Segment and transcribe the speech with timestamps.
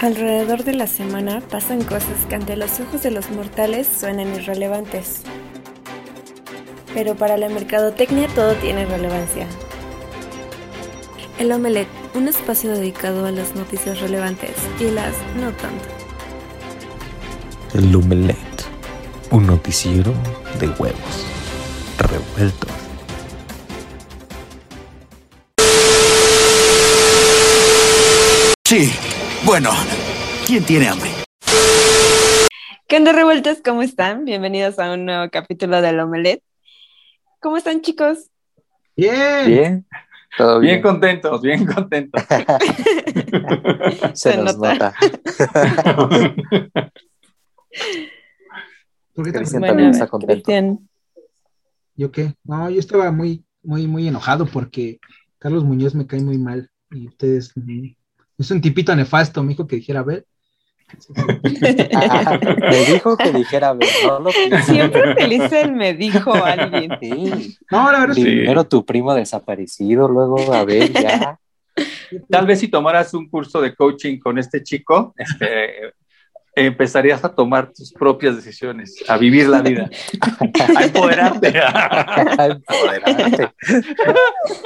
[0.00, 5.22] Alrededor de la semana pasan cosas que ante los ojos de los mortales suenan irrelevantes.
[6.94, 9.48] Pero para la mercadotecnia todo tiene relevancia.
[11.40, 15.88] El Omelette, un espacio dedicado a las noticias relevantes y las no tanto.
[17.74, 18.66] El Omelette,
[19.32, 20.14] un noticiero
[20.60, 21.26] de huevos
[21.98, 22.70] revueltos.
[28.64, 28.92] Sí,
[29.44, 29.70] bueno,
[30.46, 31.10] ¿quién tiene hambre?
[32.86, 33.58] ¿Qué onda revueltos?
[33.64, 34.24] ¿Cómo están?
[34.24, 36.42] Bienvenidos a un nuevo capítulo del Omelette.
[37.40, 38.30] ¿Cómo están chicos?
[38.96, 39.46] Bien.
[39.46, 39.86] Bien.
[40.36, 40.82] Todo Bien bien.
[40.82, 42.22] contentos, bien contentos.
[44.14, 44.74] Se, Se nos nota.
[44.74, 44.94] nota.
[49.14, 50.32] ¿Por qué Cristian Bueno, también está contento.
[50.34, 50.88] Cristian.
[51.96, 52.34] ¿Yo qué?
[52.44, 55.00] No, yo estaba muy, muy, muy enojado porque
[55.38, 57.88] Carlos Muñoz me cae muy mal y ustedes mm,
[58.38, 60.26] es un tipito nefasto, me dijo que dijera a ver.
[61.94, 62.38] Ah,
[62.70, 64.64] me dijo que dijera, "Ve, no lo pienses".
[64.64, 66.92] Siempre le dice el me dijo alguien.
[67.00, 67.58] Sí.
[67.70, 71.38] No, la verdad es que Primero tu primo desaparecido, luego a ver ya.
[72.30, 75.92] Tal vez si tomaras un curso de coaching con este chico, este,
[76.54, 79.90] empezarías a tomar tus propias decisiones, a vivir la vida,
[80.76, 81.52] a empoderarte.
[81.58, 83.50] A empoderarte.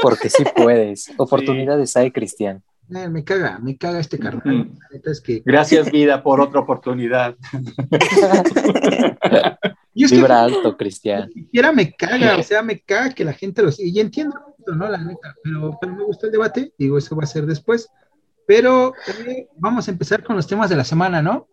[0.01, 1.11] Porque sí puedes.
[1.17, 2.63] Oportunidades hay, Cristian.
[2.91, 4.67] Eh, me caga, me caga este carnal.
[4.67, 4.79] Mm.
[4.79, 7.37] La neta es que Gracias vida por otra oportunidad.
[9.95, 11.31] y es que Vibra alto, Cristian.
[11.35, 13.89] ni siquiera me caga, o sea, me caga que la gente lo siga.
[13.89, 14.89] Y entiendo, ¿no?
[14.89, 17.89] La neta, pero, pero me gustó el debate, digo, eso va a ser después.
[18.47, 18.93] Pero
[19.27, 21.49] eh, vamos a empezar con los temas de la semana, ¿no?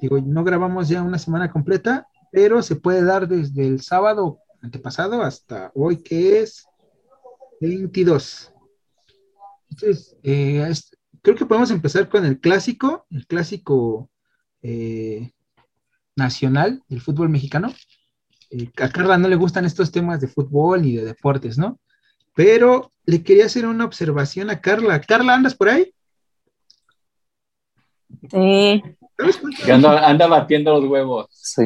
[0.00, 5.22] Digo, no grabamos ya una semana completa, pero se puede dar desde el sábado antepasado
[5.22, 6.66] hasta hoy, que es
[7.60, 8.52] 22.
[9.72, 14.10] Entonces, eh, es- creo que podemos empezar con el clásico, el clásico
[14.64, 15.32] eh,
[16.14, 17.72] nacional del fútbol mexicano.
[18.50, 21.80] Eh, a Carla no le gustan estos temas de fútbol ni de deportes, ¿no?
[22.34, 25.00] Pero le quería hacer una observación a Carla.
[25.00, 25.92] Carla, ¿andas por ahí?
[28.30, 28.82] Sí.
[29.18, 31.26] ¿Sabes cuánto, Que anda, anda batiendo los huevos.
[31.32, 31.62] Sí.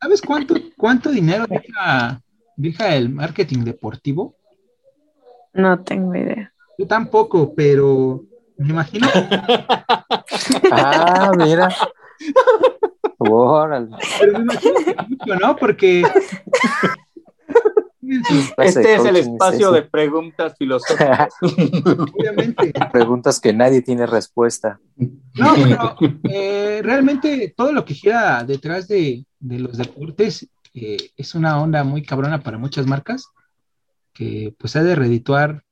[0.00, 2.22] ¿sabes cuánto, cuánto dinero deja,
[2.56, 4.36] deja el marketing deportivo?
[5.52, 6.51] No tengo idea.
[6.78, 8.24] Yo tampoco, pero
[8.56, 9.08] me imagino
[10.70, 11.68] Ah, mira.
[13.18, 13.96] Órale.
[14.20, 15.56] Pero me imagino que mucho, ¿no?
[15.56, 16.02] Porque.
[18.58, 19.80] Este es el espacio ese.
[19.80, 21.34] de preguntas filosóficas.
[21.40, 22.72] Obviamente.
[22.92, 24.80] Preguntas que nadie tiene respuesta.
[24.96, 25.96] No, pero
[26.28, 31.84] eh, realmente todo lo que gira detrás de, de los deportes eh, es una onda
[31.84, 33.28] muy cabrona para muchas marcas
[34.12, 35.62] que pues ha de redituar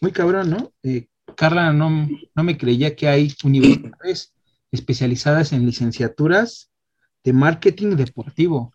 [0.00, 0.72] muy cabrón, ¿no?
[0.82, 1.06] Eh,
[1.36, 4.32] Carla no, no me creía que hay universidades
[4.70, 6.70] especializadas en licenciaturas
[7.22, 8.74] de marketing deportivo.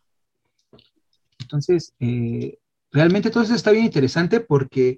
[1.40, 2.58] Entonces, eh,
[2.92, 4.98] realmente todo eso está bien interesante porque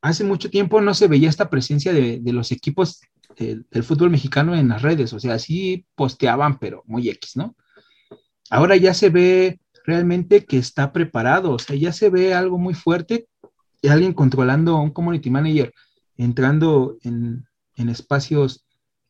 [0.00, 3.00] hace mucho tiempo no se veía esta presencia de, de los equipos
[3.36, 7.56] del, fútbol mexicano en las redes, o sea, sí posteaban, pero muy X, ¿no?
[8.50, 12.74] Ahora ya se ve realmente que está preparado, o sea, ya se ve algo muy
[12.74, 13.26] fuerte
[13.88, 15.72] alguien controlando un community manager,
[16.16, 17.44] entrando en,
[17.76, 18.64] en espacios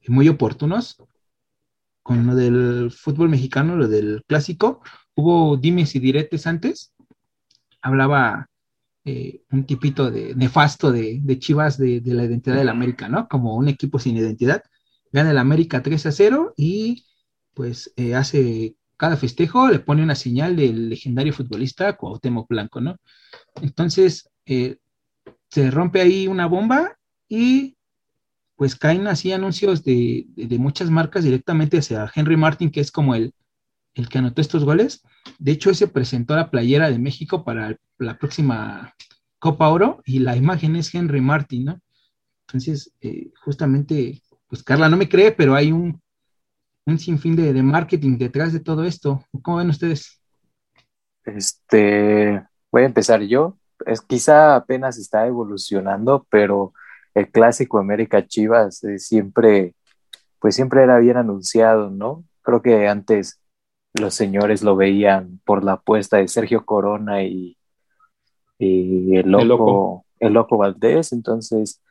[0.07, 1.03] muy oportunos.
[2.03, 4.83] Con lo del fútbol mexicano, lo del clásico,
[5.15, 6.93] hubo dimes y diretes antes.
[7.81, 8.49] Hablaba
[9.05, 13.29] eh, un tipito de nefasto de, de Chivas de, de la identidad del América, ¿no?
[13.29, 14.63] Como un equipo sin identidad.
[15.13, 17.05] Gana el América 3 a 0 y
[17.55, 22.97] pues eh, hace cada festejo, le pone una señal del legendario futbolista Cuauhtémoc Blanco, ¿no?
[23.61, 24.79] Entonces, eh,
[25.51, 26.97] se rompe ahí una bomba
[27.29, 27.77] y
[28.57, 33.15] pues caen así anuncios de, de- muchas marcas directamente hacia Henry Martin, que es como
[33.15, 33.35] el,
[33.95, 35.03] el que anotó estos goles.
[35.39, 38.95] De hecho, ese presentó la playera de México para la próxima
[39.39, 41.81] Copa Oro y la imagen es Henry Martin, ¿no?
[42.49, 46.01] Entonces, eh, justamente, pues Carla no me cree, pero hay un,
[46.87, 49.25] un sinfín de, de marketing detrás de todo esto.
[49.43, 50.21] ¿Cómo ven ustedes?
[51.25, 53.59] Este, voy a empezar yo.
[53.87, 56.73] Es quizá apenas está evolucionando, pero
[57.15, 59.75] el clásico América Chivas eh, siempre,
[60.41, 62.25] pues siempre era bien anunciado, ¿no?
[62.43, 63.41] Creo que antes
[63.95, 67.57] los señores lo veían por la apuesta de Sergio Corona y,
[68.59, 70.07] y el loco, El Loco.
[70.21, 71.13] el loco Valdés.
[71.13, 71.83] Entonces,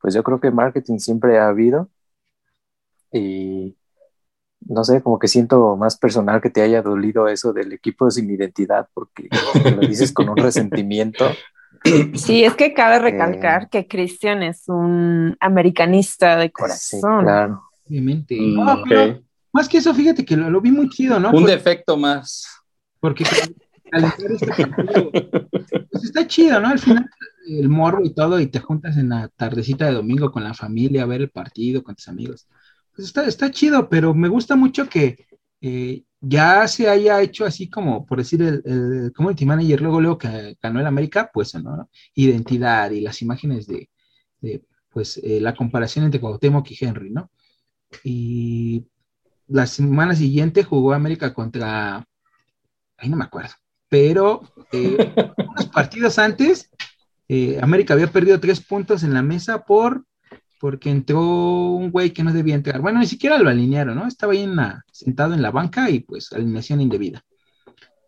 [0.00, 1.90] pues yo creo que marketing siempre ha habido.
[3.12, 3.76] Y
[4.66, 8.30] no sé, como que siento más personal que te haya dolido eso del equipo sin
[8.30, 9.28] identidad, porque
[9.74, 11.26] lo dices con un resentimiento.
[12.14, 12.98] Sí, es que cabe Eh.
[13.00, 17.24] recalcar que Cristian es un americanista de Sí, corazón.
[17.24, 17.62] claro.
[17.88, 18.36] Obviamente.
[18.38, 18.86] Mm, No, ok.
[18.88, 19.20] pero
[19.52, 21.30] más que eso, fíjate que lo, lo vi muy chido, ¿no?
[21.30, 22.46] Un defecto más.
[23.00, 23.24] Porque
[23.92, 25.10] al este partido,
[25.90, 26.68] pues está chido, ¿no?
[26.68, 27.08] Al final
[27.48, 31.02] el morro y todo, y te juntas en la tardecita de domingo con la familia
[31.02, 32.46] a ver el partido, con tus amigos.
[32.94, 35.26] Pues está, está chido, pero me gusta mucho que
[35.60, 40.18] eh, ya se haya hecho así como, por decir, el, el community manager, luego, luego
[40.18, 41.88] que ganó el América, pues, ¿no?
[42.14, 43.90] Identidad y las imágenes de,
[44.40, 47.30] de, pues, eh, la comparación entre Cuauhtémoc y Henry, ¿no?
[48.04, 48.86] Y
[49.48, 52.04] la semana siguiente jugó América contra
[53.00, 53.54] ahí no me acuerdo,
[53.88, 54.42] pero
[54.72, 55.12] eh,
[55.48, 56.70] unos partidos antes,
[57.28, 60.04] eh, América había perdido tres puntos en la mesa por
[60.60, 62.82] porque entró un güey que no debía entrar.
[62.82, 64.06] Bueno, ni siquiera lo alinearon, ¿no?
[64.06, 67.24] Estaba ahí en la- sentado en la banca y pues alineación indebida.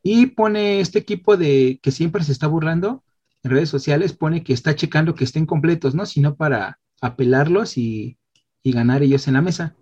[0.03, 3.03] Y pone este equipo de que siempre se está burlando
[3.43, 6.05] en redes sociales, pone que está checando que estén completos, ¿no?
[6.05, 8.19] Sino para apelarlos y,
[8.63, 9.75] y ganar ellos en la mesa.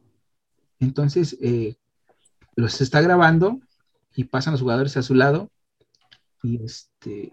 [0.79, 1.75] Entonces, eh,
[2.55, 3.61] los está grabando
[4.15, 5.51] y pasan los jugadores a su lado
[6.43, 7.33] y este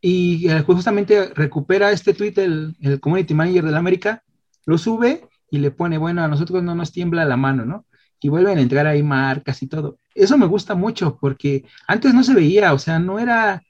[0.00, 4.22] y eh, justamente recupera este tweet el, el community manager del América,
[4.66, 7.86] lo sube y le pone, bueno, a nosotros no nos tiembla la mano, ¿no?
[8.20, 9.98] Y vuelven a entrar ahí marcas y todo.
[10.14, 13.62] Eso me gusta mucho porque antes no se veía, o sea, no era,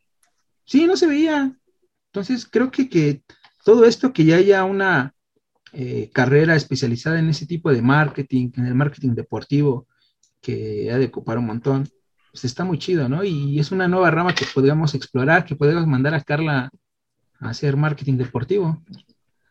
[0.64, 1.56] sí, no se veía.
[2.06, 3.22] Entonces creo que, que
[3.64, 5.14] todo esto que ya haya una
[5.72, 9.88] eh, carrera especializada en ese tipo de marketing, en el marketing deportivo,
[10.40, 11.88] que ha de ocupar un montón,
[12.30, 13.24] pues está muy chido, ¿no?
[13.24, 16.70] Y es una nueva rama que podríamos explorar, que podríamos mandar a Carla
[17.40, 18.82] a hacer marketing deportivo.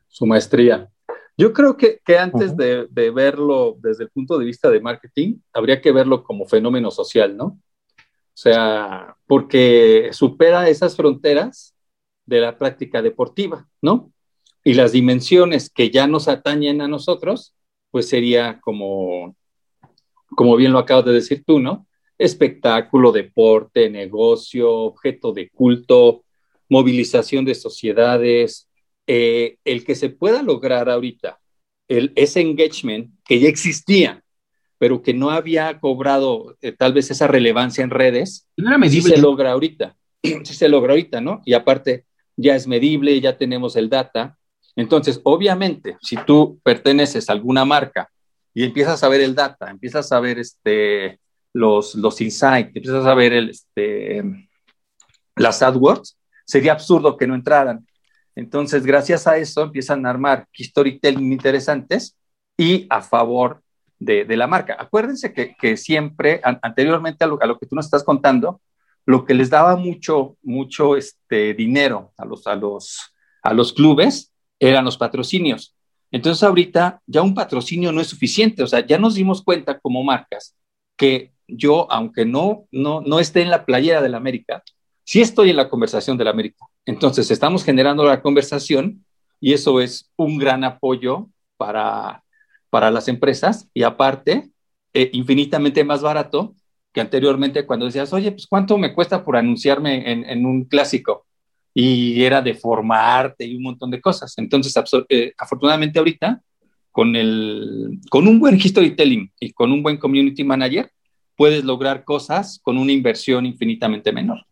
[0.07, 0.89] su maestría.
[1.37, 5.39] Yo creo que, que antes de, de verlo desde el punto de vista de marketing,
[5.51, 7.45] habría que verlo como fenómeno social, ¿no?
[7.45, 11.75] O sea, porque supera esas fronteras
[12.25, 14.11] de la práctica deportiva, ¿no?
[14.63, 17.55] Y las dimensiones que ya nos atañen a nosotros,
[17.91, 19.35] pues sería como,
[20.35, 21.85] como bien lo acabas de decir tú, ¿no?
[22.17, 26.23] Espectáculo, deporte, negocio, objeto de culto,
[26.69, 28.67] movilización de sociedades,
[29.07, 31.39] eh, el que se pueda lograr ahorita,
[31.87, 34.23] el, ese engagement que ya existía,
[34.77, 38.81] pero que no había cobrado eh, tal vez esa relevancia en redes, No era sí
[38.81, 39.15] medible.
[39.15, 41.41] se logra ahorita, sí se logra ahorita, ¿no?
[41.45, 42.05] Y aparte,
[42.35, 44.37] ya es medible, ya tenemos el data.
[44.75, 48.09] Entonces, obviamente, si tú perteneces a alguna marca
[48.53, 51.19] y empiezas a ver el data, empiezas a ver este,
[51.53, 54.23] los, los insights, empiezas a ver el, este,
[55.35, 57.85] las AdWords, sería absurdo que no entraran.
[58.35, 62.17] Entonces, gracias a eso empiezan a armar storytelling interesantes
[62.57, 63.61] y a favor
[63.99, 64.75] de, la marca.
[64.77, 68.61] Acuérdense que, siempre, an anteriormente a lo, que tú nos estás contando,
[69.05, 75.75] lo que les daba mucho, mucho este, dinero a los clubes eran los patrocinios.
[76.11, 78.63] Entonces, ahorita ya un patrocinio no es suficiente.
[78.63, 80.55] O sea, ya nos dimos cuenta como marcas
[80.95, 84.63] que yo, aunque no, no, no esté en la playera del América,
[85.03, 86.65] sí estoy en la conversación del América.
[86.85, 89.05] Entonces, estamos generando la conversación
[89.39, 92.23] y eso es un gran apoyo para,
[92.69, 94.49] para las empresas y aparte,
[94.93, 96.55] eh, infinitamente más barato
[96.91, 101.25] que anteriormente cuando decías, oye, pues cuánto me cuesta por anunciarme en, en un clásico
[101.73, 104.33] y era de formarte y un montón de cosas.
[104.37, 104.73] Entonces,
[105.09, 106.41] eh, afortunadamente ahorita,
[106.91, 110.91] con, el, con un buen storytelling y con un buen community manager,
[111.35, 114.45] puedes lograr cosas con una inversión infinitamente menor.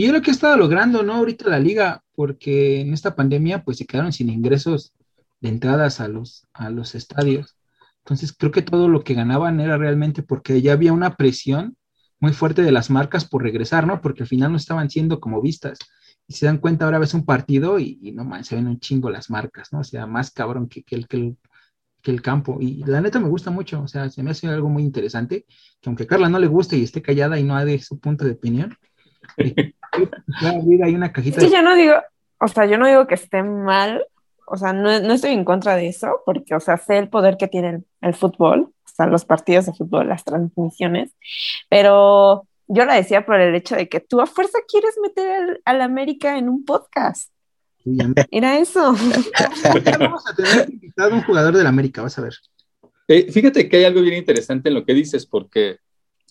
[0.00, 1.16] Y es lo que ha estado logrando, ¿no?
[1.16, 4.94] Ahorita la liga, porque en esta pandemia, pues se quedaron sin ingresos
[5.42, 7.58] de entradas a los, a los estadios.
[7.98, 11.76] Entonces, creo que todo lo que ganaban era realmente porque ya había una presión
[12.18, 14.00] muy fuerte de las marcas por regresar, ¿no?
[14.00, 15.78] Porque al final no estaban siendo como vistas.
[16.26, 19.10] Y se dan cuenta, ahora ves un partido y, no man, se ven un chingo
[19.10, 19.80] las marcas, ¿no?
[19.80, 21.36] O sea, más cabrón que, que, el, que, el,
[22.00, 22.56] que el campo.
[22.58, 25.44] Y la neta me gusta mucho, o sea, se me hace algo muy interesante,
[25.78, 28.30] que aunque Carla no le guste y esté callada y no de su punto de
[28.30, 28.74] opinión,
[30.82, 31.38] hay una cajita.
[31.38, 31.94] Es que yo no digo,
[32.38, 34.04] o sea, yo no digo que esté mal,
[34.46, 37.36] o sea, no, no estoy en contra de eso, porque, o sea, sé el poder
[37.36, 41.12] que tiene el, el fútbol, o sea, los partidos de fútbol, las transmisiones,
[41.68, 45.60] pero yo la decía por el hecho de que tú a fuerza quieres meter al,
[45.64, 47.32] al América en un podcast.
[48.30, 48.94] Era eso.
[49.98, 52.34] Vamos a tener invitado un jugador del América, vas a ver.
[53.08, 55.78] Eh, fíjate que hay algo bien interesante en lo que dices, porque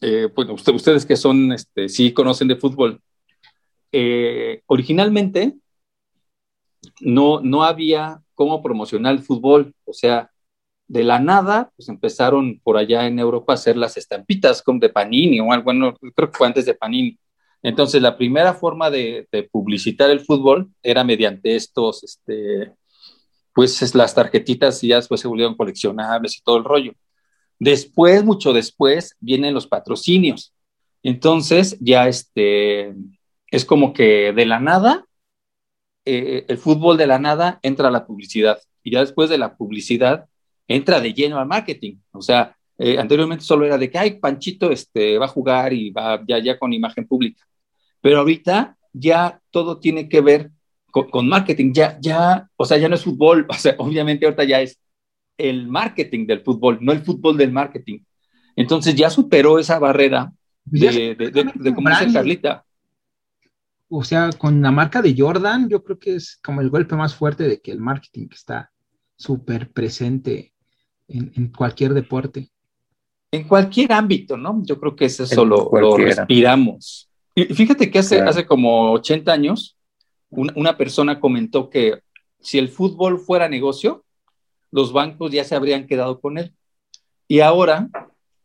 [0.02, 3.02] eh, bueno, usted, ustedes que son, este, sí conocen de fútbol,
[3.92, 5.56] eh, originalmente
[7.02, 10.32] no, no había cómo promocionar el fútbol, o sea,
[10.88, 14.90] de la nada, pues empezaron por allá en Europa a hacer las estampitas como de
[14.90, 17.18] Panini o algo, bueno, creo que fue antes de Panini.
[17.62, 22.74] Entonces, la primera forma de, publicitar el fútbol era mediante estos, este,
[23.54, 26.94] pues las tarjetitas ya después se volvieron coleccionables y todo el rollo.
[27.60, 30.54] Después, mucho después, vienen los patrocinios.
[31.04, 32.96] Entonces, ya este,
[33.52, 35.06] es como que de la nada,
[36.06, 38.60] eh, el fútbol de la nada entra a la publicidad.
[38.84, 40.28] Y ya después de la publicidad,
[40.68, 41.98] entra de lleno al marketing.
[42.12, 45.90] O sea, eh, anteriormente solo era de que, ay, Panchito este, va a jugar y
[45.92, 47.46] va ya, ya con imagen pública.
[48.02, 50.52] Pero ahorita ya todo tiene que ver
[50.92, 51.74] con, marketing.
[51.74, 53.46] Ya, ya, o sea, ya no es fútbol.
[53.50, 54.80] O sea, obviamente ahorita ya es
[55.38, 58.00] el marketing del fútbol, no el fútbol del marketing.
[58.56, 60.32] Entonces ya superó esa barrera
[60.66, 62.66] de, de, de, como dice Carlita.
[63.90, 67.16] O sea, con la marca de Jordan, yo creo que es como el golpe más
[67.16, 68.72] fuerte de que el marketing está
[69.16, 70.54] súper presente
[71.08, 72.50] en, cualquier deporte.
[73.32, 74.62] En cualquier ámbito, ¿no?
[74.64, 77.10] Yo creo que eso lo, lo, respiramos.
[77.34, 79.78] Y fíjate que hace, hace como 80 años,
[80.30, 82.00] una persona comentó que
[82.40, 84.06] si el fútbol fuera negocio,
[84.72, 86.54] los bancos ya se habrían quedado con él.
[87.28, 87.90] Y ahora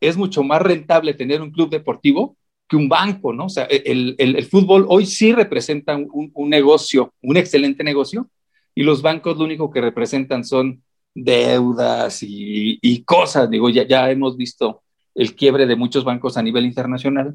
[0.01, 2.37] es mucho más rentable tener un club deportivo
[2.69, 3.47] que un banco, ¿no?
[3.47, 8.29] O sea, el, el, fútbol hoy sí representa un, un, negocio, un excelente negocio,
[8.75, 10.83] y los bancos lo único que representan son
[11.15, 13.51] deudas y, y cosas.
[13.51, 14.83] Digo, ya, ya hemos visto
[15.15, 17.35] el quiebre de muchos bancos a nivel internacional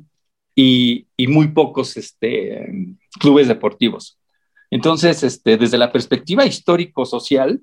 [0.55, 4.19] y, y muy pocos este, clubes deportivos.
[4.71, 7.61] Entonces, este, desde la perspectiva histórico-social,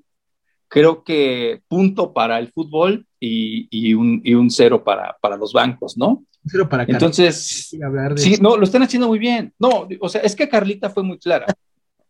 [0.67, 5.53] creo que punto para el fútbol y, y, un, y un, cero para, para, los
[5.53, 6.23] bancos, ¿no?
[6.45, 7.69] Cero para Entonces,
[8.15, 9.53] sí, no, lo están haciendo muy bien.
[9.59, 11.45] No, o sea, es que Carlita fue muy clara.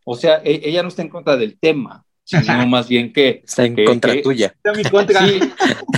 [0.04, 3.42] O sea, e, ella no está en contra del tema, sino más bien que...
[3.44, 4.46] Está en contra tuya.
[4.46, 5.26] Está en mi contra.
[5.26, 5.40] Sí,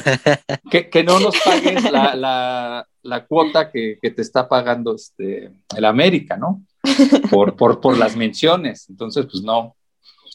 [0.71, 5.51] que, que, no nos pagues la, la, la cuota que, que, te está pagando este,
[5.77, 6.63] el América, ¿no?
[7.31, 8.89] Por, por, por las menciones.
[8.89, 9.77] Entonces, pues no,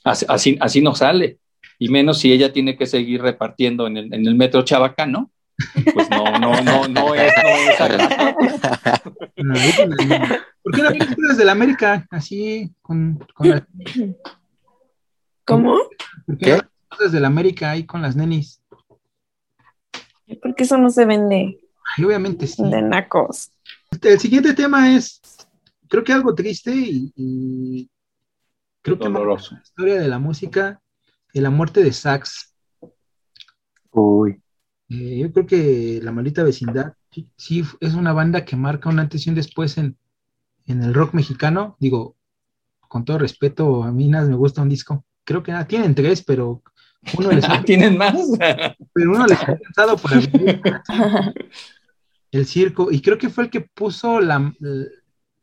[0.04, 1.40] así, así no sale
[1.80, 5.32] y menos si ella tiene que seguir repartiendo en el, en el metro Chabacán, ¿no?
[5.94, 7.34] Pues no, no, no, no es,
[9.38, 9.74] no es
[10.64, 13.68] ¿Por qué no vienes desde la América así con, con la...
[15.46, 15.78] ¿Cómo?
[16.26, 17.04] ¿Por qué, ¿Qué?
[17.04, 18.62] desde la América ahí con las nenis?
[20.42, 21.60] Porque eso no se vende.
[21.96, 22.64] Ay, obviamente sí.
[22.64, 23.52] De nacos.
[23.92, 25.22] Este, el siguiente tema es,
[25.88, 27.90] creo que algo triste y, y
[28.82, 30.82] creo que la historia de la música
[31.42, 32.54] la muerte de Sax.
[33.92, 34.42] Uy.
[34.90, 36.94] Eh, yo creo que La Maldita Vecindad
[37.38, 39.98] sí, es una banda que marca una antes y un después en,
[40.66, 41.78] el rock mexicano.
[41.80, 42.16] Digo,
[42.88, 45.06] con todo respeto, a mí nada me gusta un disco.
[45.24, 46.62] Creo que nada, tienen tres, pero
[47.18, 48.16] uno les ha, ¿Tienen más?
[48.94, 50.64] pero uno les ha pensado por el,
[52.32, 52.92] el circo.
[52.92, 54.54] Y creo que fue el que puso la,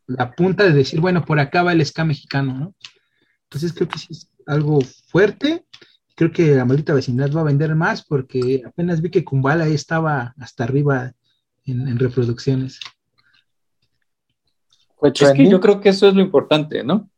[0.07, 2.75] la punta de decir, bueno, por acá va el ska mexicano, ¿no?
[3.45, 5.65] Entonces creo que sí es algo fuerte.
[6.15, 10.35] Creo que la maldita vecindad va a vender más porque apenas vi que Kumbala estaba
[10.39, 11.13] hasta arriba
[11.65, 12.81] en, reproducciones.
[15.03, 17.11] Es que yo creo que eso es lo importante, ¿no?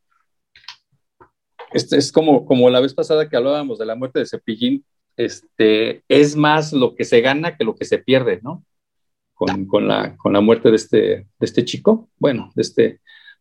[1.72, 4.84] Este es como, como la vez pasada que hablábamos de la muerte de Cepillín,
[5.16, 8.64] este, es más lo que se gana que lo que se pierde, ¿no?
[9.34, 12.82] Con, con, la, con la muerte de este, de este chico, bueno, de este,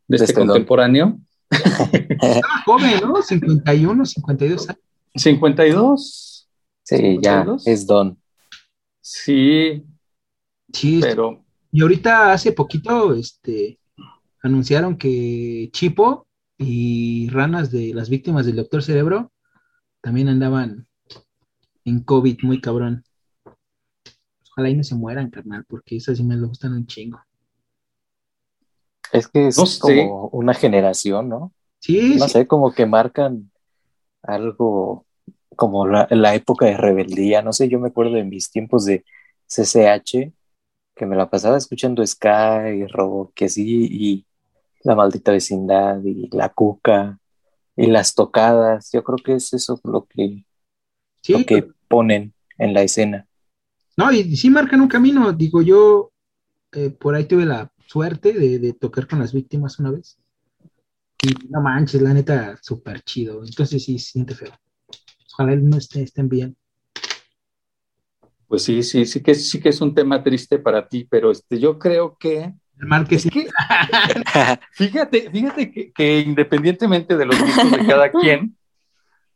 [0.08, 1.20] de este, este contemporáneo.
[1.53, 3.22] Estaba joven, ¿no?
[3.22, 4.81] 51, 52 años.
[5.15, 6.50] 52.
[6.83, 8.17] Sí, ya es don.
[9.01, 9.86] Sí.
[10.72, 11.43] Sí, pero.
[11.72, 13.79] Y ahorita hace poquito, este,
[14.41, 19.31] anunciaron que Chipo y ranas de las víctimas del Doctor Cerebro
[20.01, 20.88] también andaban
[21.86, 23.03] en COVID muy cabrón.
[24.51, 27.19] Ojalá y no se mueran, carnal, porque esas sí me gustan un chingo.
[29.13, 31.53] Es que es como una generación, ¿no?
[31.79, 32.15] Sí.
[32.17, 33.51] No sé, como que marcan
[34.24, 35.05] algo
[35.55, 37.41] como la, época de rebeldía.
[37.41, 39.05] No sé, yo me acuerdo de mis tiempos de
[39.48, 40.34] CCH,
[40.96, 44.25] que me la pasaba escuchando Sky, Robo, que sí, y
[44.82, 47.20] La Maldita Vecindad, y La Cuca,
[47.75, 48.91] y las tocadas.
[48.91, 50.46] Yo creo que es eso lo que,
[51.27, 53.27] lo que ponen en la escena.
[53.96, 55.32] No, y, sí marcan un camino.
[55.34, 56.12] Digo, yo
[56.72, 60.18] eh, por ahí tuve la suerte de, tocar con las víctimas una vez.
[61.22, 63.44] Y no manches, la neta, súper chido.
[63.46, 64.52] Entonces sí, siente feo.
[65.32, 66.58] Ojalá no esté, estén bien.
[68.48, 71.60] Pues sí, sí, sí que, sí que es un tema triste para ti, pero este,
[71.60, 72.52] yo creo que...
[72.76, 73.20] El que,
[74.72, 78.58] fíjate, fíjate que, que, independientemente de los gustos de cada quien,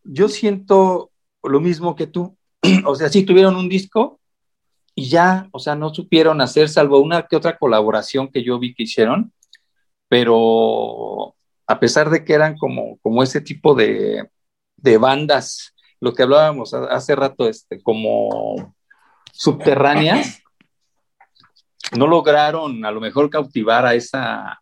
[0.04, 1.12] yo siento
[1.44, 2.36] lo mismo que tú.
[2.86, 4.20] o sea, sí tuvieron un disco,
[5.00, 8.74] y ya, o sea, no supieron hacer, salvo una que otra colaboración que yo vi
[8.74, 9.32] que hicieron,
[10.10, 11.36] pero
[11.68, 14.28] a pesar de que eran como, como ese tipo de,
[14.76, 18.74] de bandas lo que hablábamos hace rato, este, como
[19.32, 20.42] subterráneas,
[21.96, 24.60] no lograron a lo mejor cautivar a esa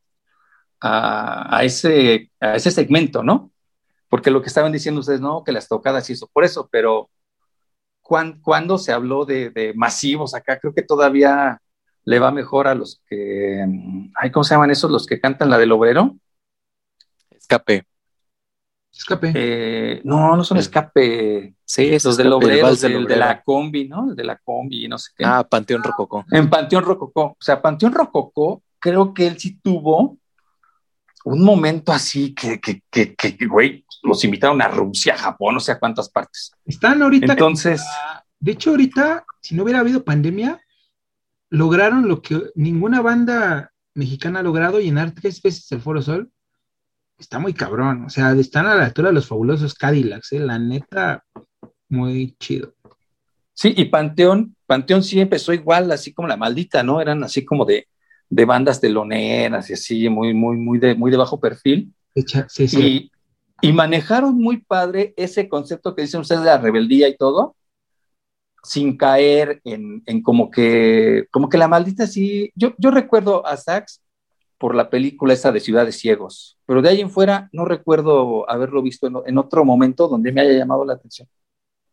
[0.82, 3.51] a, ese, a ese segmento, ¿no?
[4.10, 7.10] Porque lo que estaban diciendo ustedes, no, que las tocadas y por eso, pero
[8.05, 10.59] cuando se habló de, masivos acá?
[10.59, 11.59] Creo que todavía
[12.03, 13.65] le va mejor a los que,
[14.15, 14.91] ay, ¿cómo se llaman esos?
[14.91, 16.15] Los que cantan la del obrero.
[17.31, 17.85] Escape.
[18.91, 19.31] Escape.
[19.35, 21.55] Eh, no, no son escape.
[21.65, 24.09] Sí, esos del obrero, el de la combi, ¿no?
[24.09, 25.25] El de la combi, no sé qué.
[25.25, 26.25] Ah, Panteón Rococó.
[26.31, 27.24] En Panteón Rococó.
[27.24, 30.17] O sea, Panteón Rococó, creo que él sí tuvo
[31.25, 35.72] un momento así que, que, que, que, güey, los invitaron a Rusia, Japón, no sé
[35.72, 36.51] a cuántas partes.
[36.65, 37.34] Están ahorita.
[37.34, 37.84] Entonces.
[38.39, 40.62] De hecho, ahorita, si no hubiera habido pandemia,
[41.50, 46.29] lograron lo que ninguna banda mexicana ha logrado, llenar tres veces el Foro Sol.
[47.17, 48.05] Está muy cabrón.
[48.05, 50.39] O sea, están a la altura de los fabulosos Cadillacs, ¿eh?
[50.39, 51.24] la neta,
[51.89, 52.75] muy chido.
[53.53, 57.01] Sí, y Panteón, Panteón sí empezó igual, así como la maldita, ¿no?
[57.01, 57.88] Eran así como de
[58.29, 61.94] de bandas teloneras y así, muy, muy, muy de, muy de bajo perfil.
[62.48, 63.12] Sí, sí.
[63.62, 67.55] Y, manejaron muy padre ese concepto que dicen ustedes de la rebeldía y todo,
[68.63, 72.51] sin caer en, en como que, como que la maldita sí.
[72.55, 74.01] Yo, yo recuerdo a Sax
[74.58, 78.82] por la película esa de Ciudades Ciegos, pero de ahí en fuera no recuerdo haberlo
[78.82, 81.27] visto en, en otro momento donde me haya llamado la atención.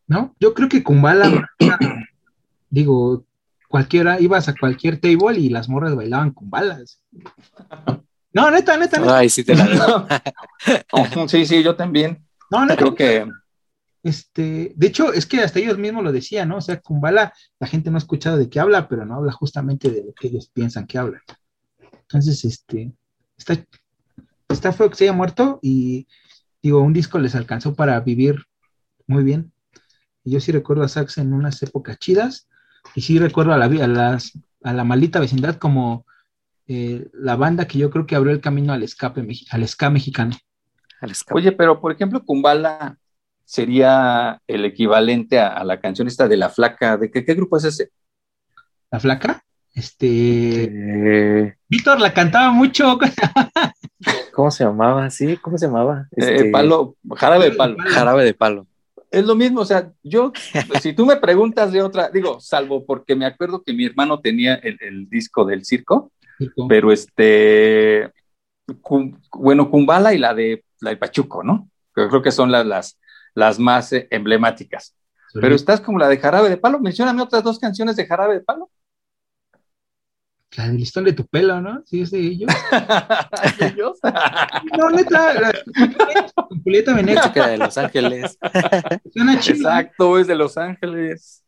[0.07, 1.49] No, yo creo que Kumbala,
[2.71, 3.25] digo,
[3.73, 7.02] cualquiera, ibas a cualquier table y las morras bailaban con balas.
[8.35, 9.19] No, neta, neta, neta.
[9.19, 10.07] Ay, sí te la
[11.26, 12.23] sí, sí, yo también.
[12.50, 12.76] No, neta.
[12.76, 13.26] Creo que.
[14.02, 16.59] Este, de hecho, es que hasta ellos mismos lo decían, ¿no?
[16.59, 19.91] O sea, Kumbala, la gente no ha escuchado de qué habla, pero no habla justamente
[19.91, 21.23] de lo que ellos piensan que habla.
[22.02, 22.93] Entonces, este,
[23.38, 23.64] está,
[24.49, 26.09] está feo que se haya muerto y,
[26.62, 28.45] digo, un disco les alcanzó para vivir
[29.07, 29.50] muy bien.
[30.25, 32.49] Y yo sí recuerdo a Sax en unas épocas chidas
[32.94, 36.07] y sí recuerdo a la, a las, a la maldita vecindad como
[36.66, 40.37] eh, la banda que yo creo que abrió el camino al escape al ska mexicano.
[41.33, 42.96] Oye, pero por ejemplo, Kumbala
[43.44, 46.96] sería el equivalente a, la canción esta de La Flaca.
[46.96, 47.90] ¿De qué, grupo es ese?
[48.90, 49.42] ¿La Flaca?
[49.74, 50.64] Este.
[50.64, 52.98] Eh, Víctor la cantaba mucho.
[54.33, 55.11] ¿Cómo se llamaba?
[55.11, 56.09] Sí, ¿cómo se llamaba?
[56.12, 56.50] Eh, este...
[56.50, 57.76] palo, jarabe de palo.
[57.78, 58.66] Jarabe de palo
[59.12, 60.33] es lo mismo, o sea, yo,
[60.81, 64.55] si tú me preguntas de otra, digo, salvo porque me acuerdo que mi hermano tenía
[64.55, 66.11] el, disco del circo,
[66.68, 68.11] pero este,
[69.33, 71.68] bueno, Kumbala y la de, la de Pachuco, ¿no?
[71.92, 72.98] Creo que son las, las,
[73.35, 74.96] las más eh, emblemáticas.
[75.35, 78.40] Pero estás como la de Jarabe de Palo, mencióname otras dos canciones de Jarabe de
[78.40, 78.70] Palo.
[80.57, 81.83] La del listón de tu pelo, ¿no?
[81.87, 82.53] Sí, es de ellos.
[83.61, 83.99] ellos?
[84.79, 85.53] no, neta,
[86.62, 87.27] Julieta Venegas.
[87.27, 88.38] Chica de Los Ángeles.
[89.15, 91.43] Exacto, es de Los Ángeles.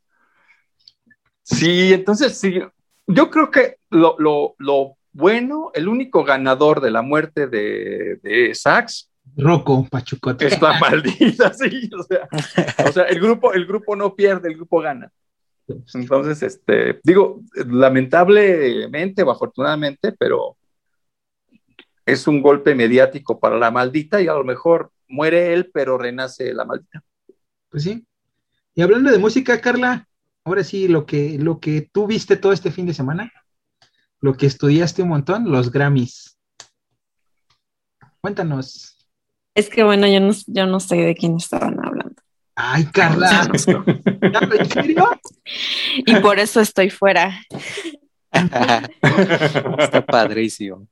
[1.42, 2.58] Sí, entonces sí,
[3.06, 8.54] yo creo que lo, lo, lo bueno, el único ganador de la muerte de, de
[8.54, 10.46] Sax Rocco Pachucote.
[10.46, 11.90] Es la maldita, sí.
[11.98, 12.28] O sea,
[12.86, 15.10] o sea, el, grupo, el grupo no pierde, el grupo gana.
[15.94, 20.56] Entonces, este, digo, lamentablemente o afortunadamente, pero
[22.06, 26.52] es un golpe mediático para la maldita y a lo mejor muere él, pero renace
[26.52, 27.02] la maldita.
[27.70, 28.06] Pues sí.
[28.74, 30.06] Y hablando de música, Carla,
[30.44, 33.32] ahora sí, lo que, lo que tú viste todo este fin de semana,
[34.20, 36.38] lo que estudiaste un montón, los Grammys.
[38.20, 38.98] Cuéntanos.
[39.54, 42.03] Es que bueno, yo no, yo no sé de quién estaban hablando.
[42.56, 43.50] Ay, Carla.
[43.52, 45.08] ¿En serio?
[45.96, 47.40] Y por eso estoy fuera.
[49.78, 50.88] Está padrísimo.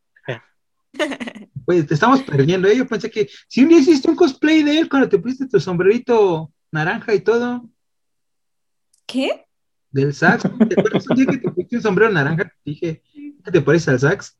[1.64, 2.76] Pues te estamos perdiendo, ¿eh?
[2.76, 5.60] Yo pensé que si un día hiciste un cosplay de él cuando te pusiste tu
[5.60, 7.68] sombrerito naranja y todo.
[9.06, 9.46] ¿Qué?
[9.90, 10.42] Del sax.
[10.42, 12.44] ¿Te acuerdas un día que te pusiste un sombrero naranja?
[12.44, 13.02] Te dije,
[13.44, 14.36] ¿qué te parece al sax?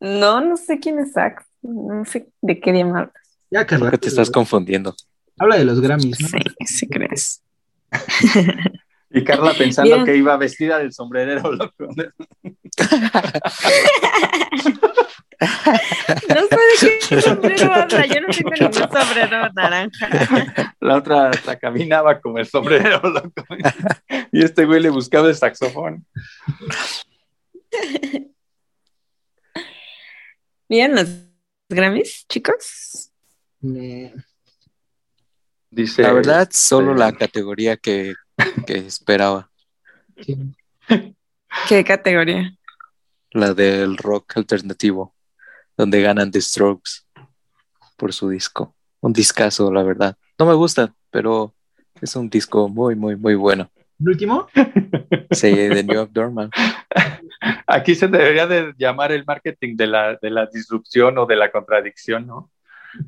[0.00, 1.44] No, no sé quién es sax.
[1.62, 3.38] No sé de qué día me hablas.
[3.50, 3.88] Ya, Carla.
[3.88, 4.94] Creo que te estás confundiendo.
[5.38, 6.28] Habla de los Grammys, ¿no?
[6.28, 7.42] Sí, sí crees.
[9.14, 11.72] Y Carla pensando que iba vestida del sombrerero loco.
[11.78, 11.94] no
[16.48, 20.74] sé de qué sombrero habla, yo no tengo ningún sombrero naranja.
[20.80, 23.44] La otra la caminaba como el sombrero loco.
[24.30, 26.06] Y este güey le buscaba el saxofón.
[30.68, 31.08] Bien, los
[31.68, 33.12] Grammys, chicos.
[35.72, 38.12] Dice, la verdad, solo la categoría que,
[38.66, 39.50] esperaba.
[41.68, 42.54] ¿Qué categoría?
[43.30, 45.14] La del rock alternativo,
[45.74, 47.06] donde ganan The Strokes
[47.96, 48.76] por su disco.
[49.00, 50.14] Un discazo, la verdad.
[50.38, 51.54] No me gusta, pero
[52.02, 53.70] es un disco muy, muy, muy bueno.
[53.98, 54.48] ¿El último?
[55.30, 56.50] Sí, de New Dorman.
[57.66, 61.50] Aquí se debería de llamar el marketing de la, de la disrupción o de la
[61.50, 62.50] contradicción, ¿no?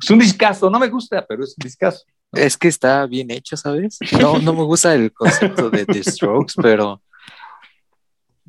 [0.01, 2.07] Es un discazo, no me gusta, pero es un discazo.
[2.47, 3.99] Es que está bien hecho, ¿sabes?
[4.21, 7.03] No, no me gusta el concepto de The Strokes, pero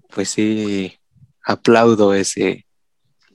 [0.10, 0.93] pues sí,
[1.43, 2.65] aplaudo ese,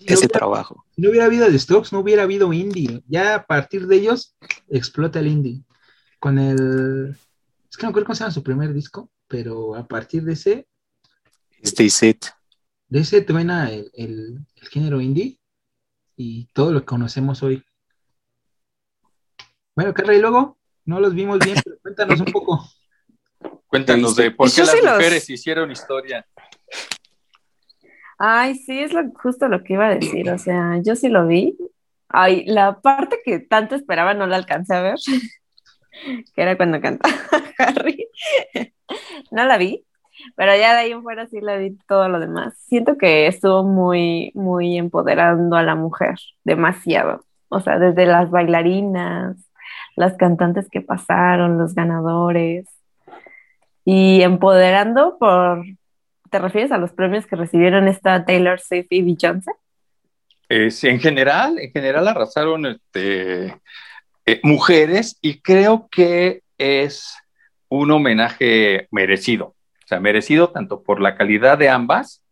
[0.07, 0.85] ese trabajo.
[0.95, 3.03] Si no hubiera habido The Strokes, no hubiera habido indie.
[3.07, 4.35] Ya a partir de ellos
[4.69, 5.63] explota el indie.
[6.19, 7.17] Con el.
[7.71, 10.67] Es que no recuerdo cómo se llama su primer disco, pero a partir de ese,
[11.63, 12.27] Stay It.
[12.89, 15.39] de ese truena el, el- el género indie
[16.17, 17.63] y todo lo que conocemos hoy.
[19.81, 22.61] Bueno, Carla, y luego no los vimos bien, pero cuéntanos un poco.
[23.67, 26.27] Cuéntanos de por qué las sí los- mujeres hicieron historia.
[28.19, 30.29] Ay, sí, es lo- justo lo que iba a decir.
[30.31, 31.57] O sea, yo sí lo vi.
[32.11, 34.97] Ay, la parte que tanto esperaba no la alcancé a ver,
[36.35, 37.15] que era cuando cantaba
[37.59, 38.07] Harry.
[39.31, 39.87] No la vi,
[40.37, 42.55] pero ya de ahí en fuera sí la vi todo lo demás.
[42.67, 47.25] Siento que estuvo muy, muy empoderando a la mujer, demasiado.
[47.49, 49.37] O sea, desde las bailarinas,
[49.97, 52.67] las cantantes que pasaron, los ganadores,
[53.85, 55.65] y empoderando por,
[56.31, 59.53] ¿te refieres a los premios que recibieron esta Taylor Swift y Beyoncé?
[60.49, 63.57] Eh, en general, en general arrasaron este,
[64.27, 67.15] eh, mujeres y creo que es
[67.69, 69.47] un homenaje merecido.
[69.47, 72.23] O sea, merecido tanto por la calidad de ambas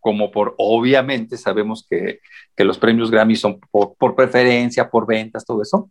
[0.00, 2.20] como por, obviamente, sabemos que,
[2.54, 5.90] que los premios Grammy son por, por preferencia, por ventas, todo eso.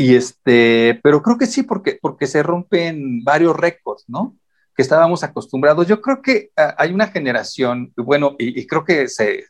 [0.00, 4.34] Y este, pero creo que sí, porque, porque se rompen varios récords, ¿no?
[4.74, 5.86] Que estábamos acostumbrados.
[5.86, 9.44] Yo creo que ah, hay una generación, bueno, y, y creo que se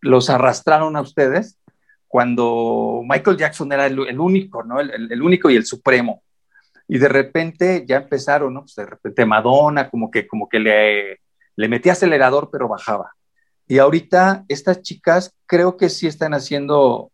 [0.00, 1.58] los arrastraron a ustedes
[2.08, 4.80] cuando Michael Jackson era el, el único, ¿no?
[4.80, 6.22] El, el- el único y el supremo.
[6.88, 8.60] Y de repente ya empezaron, ¿no?
[8.62, 11.20] Pues de repente Madonna como que, como que le,
[11.56, 13.12] le metía acelerador, pero bajaba.
[13.68, 17.10] Y ahorita estas chicas creo que sí están haciendo,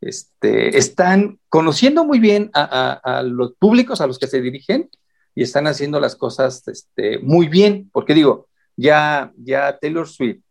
[0.00, 4.88] este, están conociendo muy bien a, los públicos a los que se dirigen
[5.34, 10.42] y están haciendo las cosas este, muy bien, porque digo, ya, ya Taylor Swift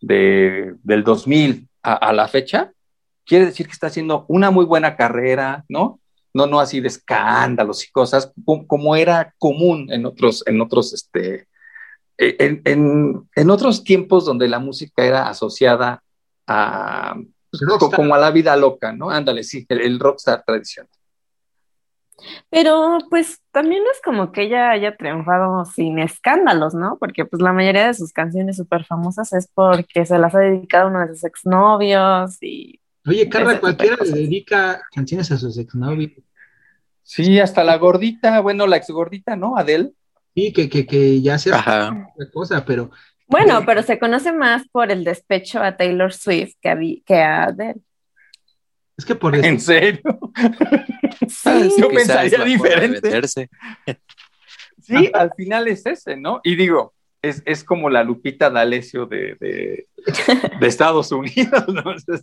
[0.00, 2.72] de, del 2000 a, a la fecha,
[3.24, 6.00] quiere decir que está haciendo una muy buena carrera, ¿no?
[6.32, 10.92] No, no así de escándalos y cosas, como, como era común en otros, en otros,
[10.92, 11.48] este,
[12.18, 16.02] en, en, en otros tiempos donde la música era asociada
[16.46, 17.16] a,
[17.52, 17.96] Rockstar.
[17.96, 19.10] como a la vida loca, ¿no?
[19.10, 20.90] Ándale, sí, el, el rockstar tradicional.
[22.50, 26.98] Pero pues también no es como que ella haya triunfado sin escándalos, ¿no?
[26.98, 30.86] Porque pues la mayoría de sus canciones súper famosas es porque se las ha dedicado
[30.86, 36.12] a uno de sus exnovios y Oye, Carla, cualquiera le dedica canciones a sus exnovios.
[37.02, 39.56] Sí, hasta la gordita, bueno, la ex gordita, ¿no?
[39.56, 39.92] Adele.
[40.34, 42.08] Sí, que, que, que ya sea Ajá.
[42.14, 42.90] otra cosa, pero
[43.30, 47.14] bueno, pero se conoce más por el despecho a Taylor Swift que a, Vi- que
[47.22, 47.80] a Adele.
[48.96, 49.46] es que por eso.
[49.46, 50.00] ¿En serio?
[51.28, 53.20] Sí, yo pensaría diferente.
[54.82, 56.40] Sí, al final es ese, ¿no?
[56.42, 59.86] Y digo, es, es como la Lupita D'Alessio de, de,
[60.58, 61.92] de Estados Unidos, ¿no?
[61.96, 62.22] Entonces,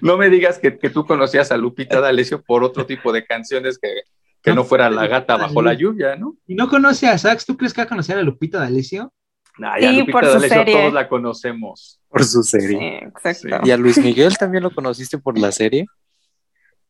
[0.00, 3.78] no me digas que, que tú conocías a Lupita D'Alessio por otro tipo de canciones
[3.78, 4.02] que,
[4.42, 6.36] que no fuera La gata bajo la lluvia, ¿no?
[6.46, 9.12] Si no conoce a Sax, ¿tú crees que va a conocer a Lupita D'Alessio?
[9.58, 10.74] Nah, ya Sí, Lupita por su D'Alessio serie.
[10.74, 12.00] todos la conocemos.
[12.08, 12.98] Por su sí, serie.
[12.98, 13.60] exacto.
[13.64, 15.86] ¿Y a Luis Miguel también lo conociste por la serie?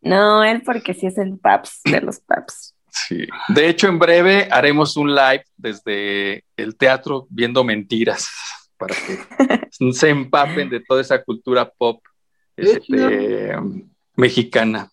[0.01, 2.75] No, él porque sí es el paps de los paps.
[2.89, 3.27] Sí.
[3.49, 8.29] De hecho, en breve haremos un live desde el teatro viendo mentiras
[8.77, 9.19] para que
[9.93, 12.03] se empapen de toda esa cultura pop
[12.57, 13.57] este,
[14.17, 14.91] mexicana.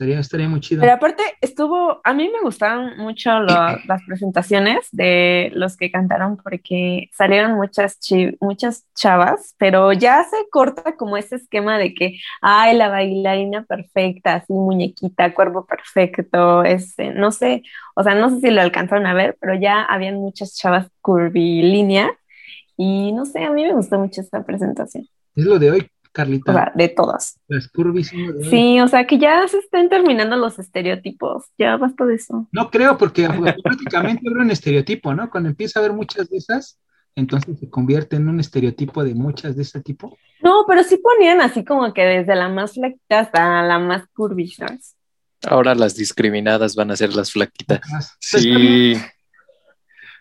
[0.00, 0.80] Estaría, estaría muy chido.
[0.80, 6.38] Pero aparte estuvo, a mí me gustaron mucho lo- las presentaciones de los que cantaron
[6.38, 12.18] porque salieron muchas, chi- muchas chavas, pero ya se corta como ese esquema de que,
[12.40, 17.62] ay, la bailarina perfecta, así muñequita, cuerpo perfecto, este, no sé,
[17.94, 22.10] o sea, no sé si lo alcanzaron a ver, pero ya habían muchas chavas curvilínea
[22.78, 26.12] y no sé, a mí me gustó mucho esta presentación, Es lo de hoy, o
[26.12, 26.52] Carlita.
[26.52, 27.40] sea, de todas.
[27.48, 28.44] Las curvis hoy.
[28.50, 32.48] Sí, o sea, que ya se están terminando los estereotipos, ya basta de eso.
[32.52, 33.28] No creo, porque
[33.62, 35.30] prácticamente era un estereotipo, ¿no?
[35.30, 36.78] Cuando empieza a haber muchas de esas,
[37.14, 40.16] entonces se convierte en un estereotipo de muchas de ese tipo.
[40.42, 44.48] No, pero sí ponían así como que desde la más flaquita hasta la más curvy,
[44.48, 44.96] ¿sabes?
[45.46, 47.80] Ahora las discriminadas van a ser las flaquitas.
[47.90, 48.16] Más.
[48.20, 48.94] Sí.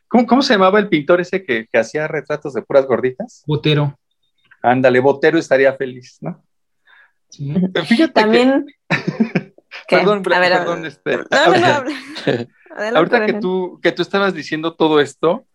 [0.08, 3.44] ¿Cómo, cómo se llamaba el pintor ese que, que hacía retratos de puras gorditas?
[3.46, 3.99] Botero.
[4.62, 6.44] Ándale, Botero estaría feliz, ¿no?
[7.30, 7.54] Sí.
[7.86, 9.98] Fíjate También, que.
[9.98, 10.86] Perdón, A ver, a ver.
[10.86, 11.66] este, No, no, no.
[11.68, 11.86] ahorita-
[12.72, 15.46] Adelante, ahorita que tú, que tú estabas diciendo todo esto,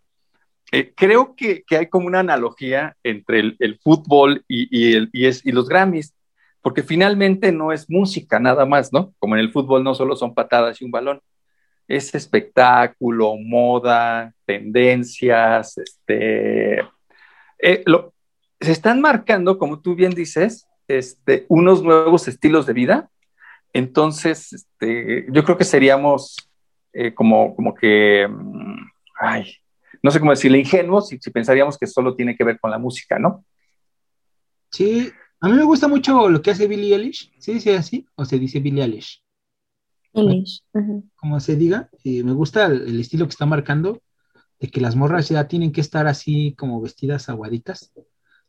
[0.71, 5.09] eh, creo que, que hay como una analogía entre el, el fútbol y, y el-
[5.13, 6.13] y es, y los Grammys,
[6.61, 9.13] porque finalmente no es música nada más, ¿no?
[9.19, 11.21] Como en el fútbol no solo son patadas y un balón,
[11.87, 16.79] es espectáculo, moda, tendencias, este,
[17.59, 18.13] eh, lo-
[18.65, 23.09] se están marcando, como tú bien dices, este, unos nuevos estilos de vida.
[23.73, 26.35] Entonces, este, yo creo que seríamos
[26.93, 29.55] eh, como, como que, mm, ay,
[30.01, 32.77] no sé cómo decirle, ingenuos si, si pensaríamos que solo tiene que ver con la
[32.77, 33.45] música, ¿no?
[34.71, 37.33] Sí, a mí me gusta mucho lo que hace Billie Eilish.
[37.39, 38.05] ¿Sí dice así?
[38.15, 39.21] ¿O se dice Billie Eilish?
[40.13, 40.63] English.
[40.73, 41.09] Ujú.
[41.15, 41.89] Como se diga.
[42.03, 44.01] eh, me gusta el, el estilo que está marcando,
[44.59, 47.91] de que las morras ya tienen que estar así como vestidas aguaditas.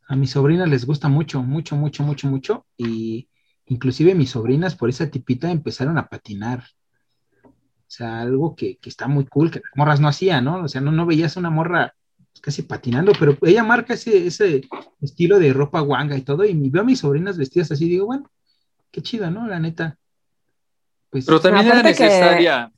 [0.08, 2.66] A mis sobrinas les gusta mucho, mucho, mucho, mucho, mucho.
[2.76, 3.28] Y
[3.66, 6.64] inclusive mis sobrinas por esa tipita empezaron a patinar.
[7.44, 10.64] O sea, algo que, que está muy cool, que las morras no hacían, ¿no?
[10.64, 11.94] O sea, no, no veías una morra
[12.40, 14.62] casi patinando, pero ella marca ese, ese
[15.00, 18.30] estilo de ropa guanga y todo, y veo a mis sobrinas vestidas así, digo, bueno,
[18.90, 19.46] qué chido, ¿no?
[19.46, 19.98] La neta.
[21.10, 22.72] Pues, Pero también era aparte que- necesaria.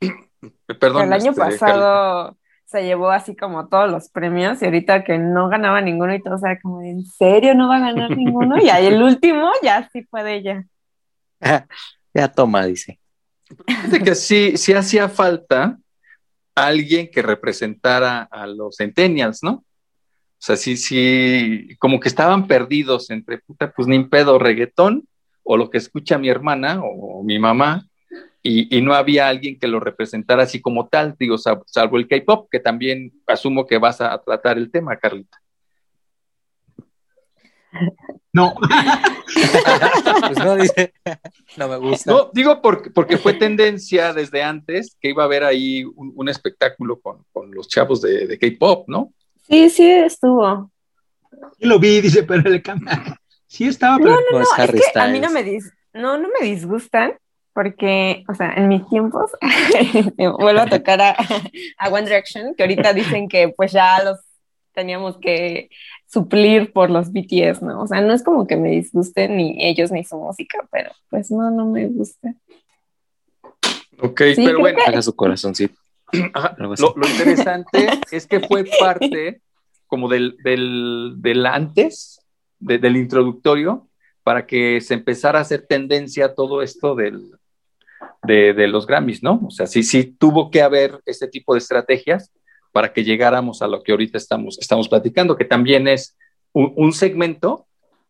[0.80, 1.04] Perdón.
[1.06, 2.36] el año este, pasado
[2.74, 6.34] se llevó así como todos los premios y ahorita que no ganaba ninguno y todo,
[6.34, 8.60] o sea, como, ¿en serio no va a ganar ninguno?
[8.60, 10.64] Y ahí el último ya sí fue de ella.
[12.14, 12.98] ya toma, dice.
[13.64, 15.78] Fíjate que sí, sí hacía falta
[16.52, 19.52] alguien que representara a los centennials, ¿no?
[19.52, 19.64] O
[20.46, 25.06] sea, sí, sí, como que estaban perdidos entre puta, pues ni pedo, reggaetón,
[25.44, 27.86] o lo que escucha mi hermana o, mi mamá,
[28.46, 32.06] y, y no había alguien que lo representara así como tal, digo, sal- salvo el
[32.06, 35.38] K-pop, que también asumo que vas a tratar el tema, Carlita.
[38.32, 38.54] no,
[40.26, 40.92] Pues no, dice,
[41.56, 42.10] no me gusta.
[42.12, 46.28] No, digo porque, porque fue tendencia desde antes que iba a haber ahí un, un
[46.28, 49.12] espectáculo con, con los chavos de, de K-pop, ¿no?
[49.48, 50.70] Sí, sí estuvo.
[51.58, 53.18] yo lo vi, dice, pero le cambia.
[53.46, 56.18] Sí estaba, pero no, es No, Harry es que a mí no me dis- no,
[56.18, 57.14] no me disgustan
[57.54, 59.30] porque, o sea, en mis tiempos
[60.16, 61.16] vuelvo a tocar a,
[61.78, 64.18] a One Direction, que ahorita dicen que pues ya los
[64.72, 65.70] teníamos que
[66.06, 67.82] suplir por los BTS, ¿no?
[67.82, 71.30] O sea, no es como que me disgusten ni ellos ni su música, pero pues
[71.30, 72.34] no, no me gusta.
[74.00, 75.78] Ok, Sí, pero bueno, Haga su corazoncito.
[76.34, 79.40] ajá, lo, lo interesante es que fue parte
[79.86, 82.20] como del, del, del antes,
[82.58, 83.88] de- del introductorio,
[84.24, 87.38] para que se empezara a hacer tendencia todo esto del,
[88.26, 89.40] de, de los Grammys, ¿no?
[89.46, 92.30] O sea, sí, sí tuvo que haber este tipo de estrategias
[92.72, 96.16] para que llegáramos a lo que ahorita estamos, estamos platicando, que también es
[96.52, 97.66] un, un segmento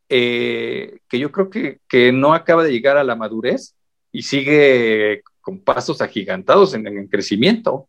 [0.09, 3.75] eh, que yo creo que, que no acaba de llegar a la madurez
[4.13, 7.89] y sigue con pasos agigantados en, en crecimiento.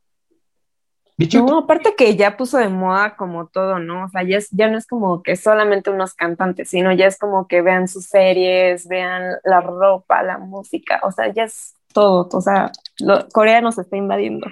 [1.46, 4.04] No, aparte que ya puso de moda como todo, ¿no?
[4.06, 7.18] O sea, ya, es- ya no es como que solamente unos cantantes, sino ya es
[7.18, 12.28] como que vean sus series, vean la ropa, la música, o sea, ya es todo,
[12.32, 14.46] o sea, lo- Corea nos está invadiendo.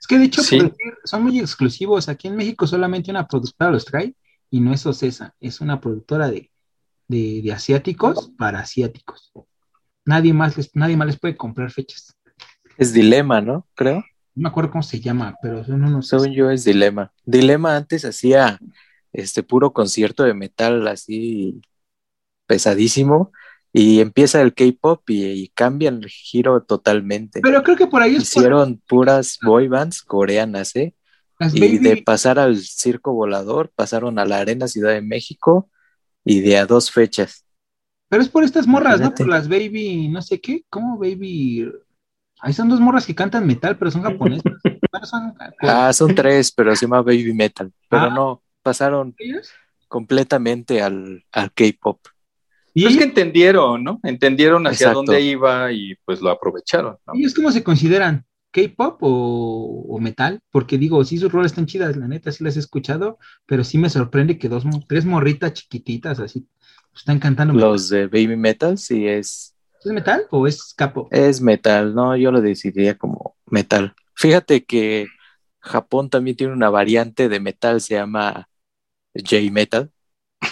[0.00, 0.58] es que de hecho Sí.
[0.58, 2.08] decir, son muy exclusivos.
[2.08, 4.14] Aquí en México solamente una productora los trae
[4.50, 6.50] y no es Ocesa, es una productora de,
[7.06, 9.32] de, de asiáticos para asiáticos.
[10.04, 12.16] Nadie más, les, nadie más les puede comprar fechas.
[12.76, 13.68] Es Dilema, ¿no?
[13.76, 14.04] Creo.
[14.34, 16.08] No me acuerdo cómo se llama, pero son unos...
[16.08, 17.12] Según yo es Dilema.
[17.24, 18.58] Dilema antes hacía
[19.12, 21.60] este puro concierto de metal así
[22.46, 23.30] pesadísimo
[23.72, 27.40] y empieza el K-pop y, y cambian el giro totalmente.
[27.40, 30.94] Pero creo que por ahí es por Hicieron puras boy bands coreanas, ¿eh?
[31.38, 35.70] las Y baby, de pasar al circo volador, pasaron a la Arena Ciudad de México
[36.24, 37.44] y de a dos fechas.
[38.08, 39.12] pero es por estas morras, ¿no?
[39.14, 41.66] Por las baby, no sé qué, ¿cómo baby?
[42.40, 44.44] Ahí son dos morras que cantan metal, pero son japonesas.
[44.92, 47.72] Bueno, son Ah, son tres, pero se llama Baby Metal.
[47.88, 48.10] Pero Ah.
[48.10, 49.14] no, pasaron
[49.88, 51.98] completamente al, al K-pop.
[52.74, 54.00] Y Es que entendieron, ¿no?
[54.02, 55.02] Entendieron hacia Exacto.
[55.04, 57.12] dónde iba y pues lo aprovecharon, ¿no?
[57.14, 58.24] ellos cómo se consideran?
[58.50, 60.40] ¿K-pop o, o metal?
[60.50, 63.78] Porque digo, sí, sus rolas están chidas, la neta, sí las he escuchado, pero sí
[63.78, 66.46] me sorprende que dos, tres morritas chiquititas así
[66.94, 67.54] están cantando.
[67.54, 69.54] Los de Baby Metal sí es,
[69.84, 71.08] ¿Es metal o es capo?
[71.10, 73.94] es metal, no, yo lo decidiría como metal.
[74.14, 75.06] Fíjate que
[75.60, 78.48] Japón también tiene una variante de metal, se llama
[79.14, 79.90] J-Metal.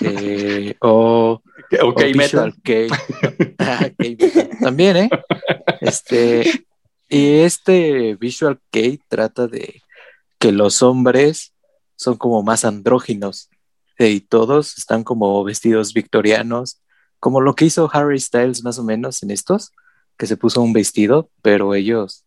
[0.01, 1.43] Eh, o
[1.83, 2.53] Ok, o metal.
[2.55, 2.73] Visual K.
[3.59, 4.49] Ah, K-Metal.
[4.61, 5.11] También, ¿eh?
[5.81, 6.65] Este,
[7.09, 9.83] y este Visual K trata de
[10.39, 11.53] que los hombres
[11.97, 13.51] son como más andróginos
[13.99, 16.81] eh, y todos están como vestidos victorianos,
[17.19, 19.73] como lo que hizo Harry Styles más o menos en estos,
[20.17, 22.25] que se puso un vestido, pero ellos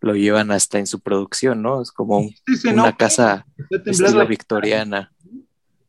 [0.00, 1.82] lo llevan hasta en su producción, ¿no?
[1.82, 2.34] Es como un-
[2.72, 3.44] una casa
[3.84, 5.12] estilo victoriana.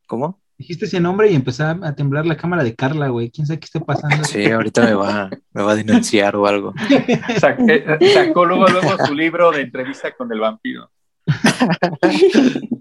[0.08, 0.42] ¿Cómo?
[0.60, 3.32] Dijiste ese nombre y empezó a temblar la cámara de Carla, güey.
[3.32, 4.26] ¿Quién sabe qué está pasando?
[4.26, 6.74] Sí, ahorita me va, me va a denunciar o algo.
[7.40, 10.92] Sac- eh, Sacó luego, luego su libro de entrevista con el vampiro.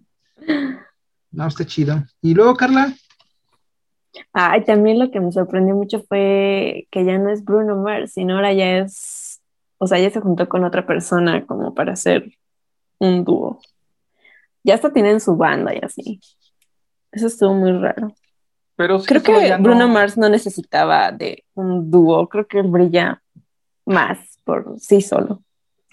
[1.30, 2.02] No, está chido.
[2.22, 2.92] Y luego, Carla,
[4.32, 8.34] Ay, también lo que me sorprendió mucho fue que ya no es Bruno Mars, sino
[8.36, 9.40] ahora ya es,
[9.76, 12.32] o sea, ya se juntó con otra persona como para hacer
[12.98, 13.60] un dúo.
[14.64, 16.20] Ya hasta tienen su banda y así.
[17.12, 18.12] Eso estuvo muy raro.
[18.76, 22.60] Pero sí, Creo que ya no- Bruno Mars no necesitaba de un dúo, creo que
[22.60, 23.22] él brilla
[23.86, 25.42] más por sí solo.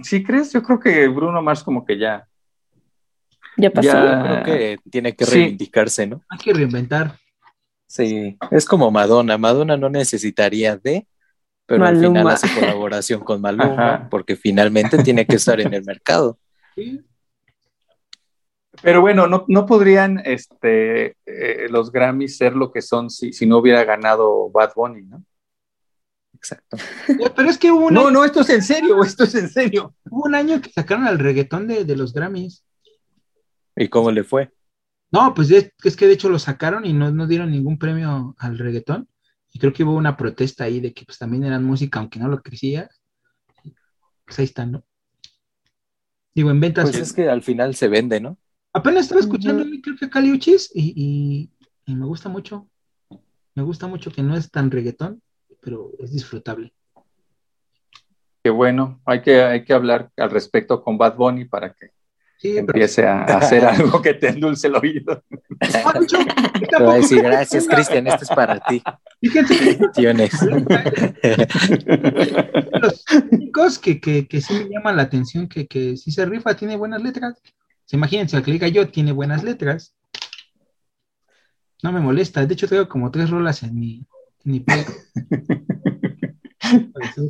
[0.04, 0.52] ¿Sí crees?
[0.54, 2.28] Yo creo que Bruno Mars como que ya.
[3.58, 3.88] Ya pasó.
[3.88, 4.24] Ya.
[4.24, 5.32] Creo que tiene que Sí.
[5.32, 6.22] reivindicarse, ¿no?
[6.30, 7.16] hay que reinventar.
[7.88, 9.38] Sí, es como Madonna.
[9.38, 11.08] Madonna no necesitaría de,
[11.66, 14.08] pero al final hace colaboración con Maluma, Ajá.
[14.10, 16.38] porque finalmente tiene que estar en el mercado.
[16.76, 17.02] Sí.
[18.82, 23.46] Pero bueno, no, no podrían este, eh, los Grammys ser lo que son si, si
[23.46, 25.24] no hubiera ganado Bad Bunny, ¿no?
[26.34, 26.78] Exacto.
[27.36, 29.50] Pero es que hubo un, No, año, no, esto es en serio, esto es en
[29.50, 29.96] serio.
[30.10, 32.64] hubo un año que sacaron al reggaetón de, de los Grammys.
[33.76, 34.52] ¿Y cómo le fue?
[35.12, 38.36] No, pues es, es que de hecho lo sacaron y no, no dieron ningún premio
[38.38, 39.08] al reggaetón.
[39.52, 42.28] Y creo que hubo una protesta ahí de que pues también eran música, aunque no
[42.28, 42.90] lo crecía.
[44.26, 44.84] Pues ahí están, ¿no?
[46.34, 46.90] Digo, en ventas.
[46.90, 48.38] Pues es que al final se vende, ¿no?
[48.76, 49.82] Apenas estaba escuchando, Ujú.
[49.82, 51.50] creo que a Caliuchis y, y,
[51.86, 52.68] y me gusta mucho.
[53.54, 55.22] Me gusta mucho que no es tan reggaetón,
[55.62, 56.74] pero es disfrutable.
[58.44, 61.92] Qué bueno, hay que, hay que hablar al respecto con Bad Bunny para que
[62.38, 65.24] Sí, pero empiece a hacer algo que te endulce el oído.
[65.86, 65.94] Ah,
[66.70, 68.84] Te voy a decir, gracias, Cristian, esto es para ti.
[69.22, 69.80] Fíjense
[72.82, 76.58] los únicos que, que, que sí me llaman la atención, que, que sí se rifa,
[76.58, 77.42] tiene buenas letras.
[77.86, 79.96] Se imagínense, al que diga yo, tiene buenas letras.
[81.84, 82.46] No me molesta.
[82.46, 84.06] De hecho, tengo como tres rolas en mi,
[84.46, 84.66] en mi.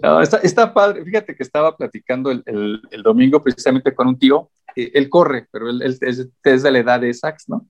[0.01, 1.03] No, está, está padre.
[1.03, 4.49] Fíjate que estaba platicando el, el- el domingo precisamente con un tío.
[4.75, 7.67] Eh, Él corre, pero él, él es, es de la edad de Sax, ¿no?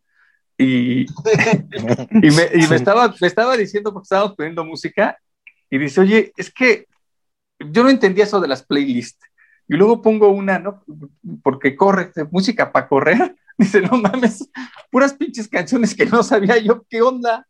[0.58, 5.18] Y, y, me, y me estaba, me estaba diciendo, porque estábamos poniendo música,
[5.70, 6.86] y dice, oye, es que
[7.60, 9.26] yo no entendía eso de las playlists.
[9.68, 10.84] Y luego pongo una, ¿no?
[11.44, 13.36] Porque corre, música para correr.
[13.58, 14.50] Dice, no mames,
[14.92, 17.48] puras pinches canciones que no sabía yo qué onda.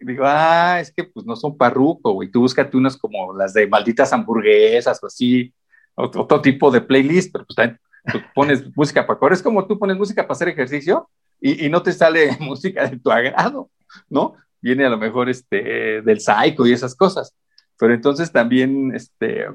[0.00, 2.30] Y digo, ah, es que pues no son parruco, güey.
[2.30, 5.52] Tú búscate unas como las de malditas hamburguesas o así,
[5.94, 9.34] otro, otro tipo de playlist, pero pues también tú pones música para correr.
[9.34, 12.98] Es como tú pones música para hacer ejercicio y, y no te sale música de
[12.98, 13.70] tu agrado,
[14.08, 14.34] ¿no?
[14.60, 17.34] Viene a lo mejor este, del psycho y esas cosas.
[17.78, 19.46] Pero entonces también, este,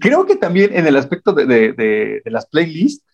[0.00, 3.04] creo que también en el aspecto de, de, las playlists,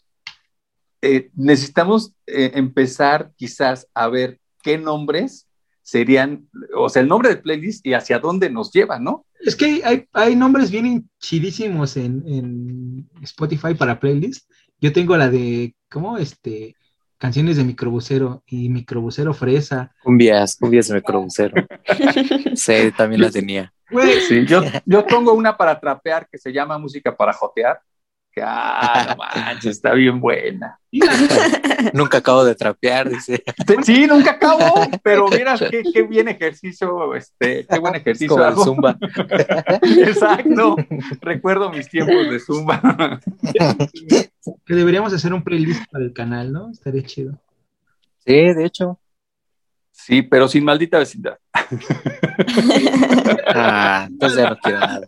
[1.01, 5.48] eh, necesitamos eh, empezar quizás a ver qué nombres
[5.83, 9.27] serían, o sea, el nombre de playlist y hacia dónde nos lleva, ¿no?
[9.40, 14.48] Es que hay, hay nombres bien chidísimos en, en Spotify para playlist.
[14.81, 16.18] Yo tengo la de, ¿cómo?
[16.18, 16.77] Este,
[17.22, 19.94] canciones de microbusero y microbusero fresa.
[20.02, 21.54] Cumbias, cumbias de microbusero.
[22.56, 23.72] Sí, también la tenía.
[24.26, 27.80] Sí, yo, yo tengo una para trapear que se llama Música para Jotear,
[28.42, 30.79] ah, no manches, está bien buena.
[31.92, 33.42] Nunca acabo de trapear, dice.
[33.83, 38.55] Sí, nunca acabo, pero mira qué, qué bien ejercicio, este, qué buen ejercicio como el.
[38.57, 38.99] Zumba.
[39.83, 40.77] Exacto,
[41.21, 43.21] recuerdo mis tiempos de Zumba.
[44.64, 46.71] que deberíamos hacer un playlist para el canal, ¿no?
[46.71, 47.38] Estaría chido.
[48.25, 48.99] Sí, de hecho.
[50.05, 51.38] Sí, pero sin maldita vecindad.
[53.55, 55.07] Ah, entonces ya no quiero nada.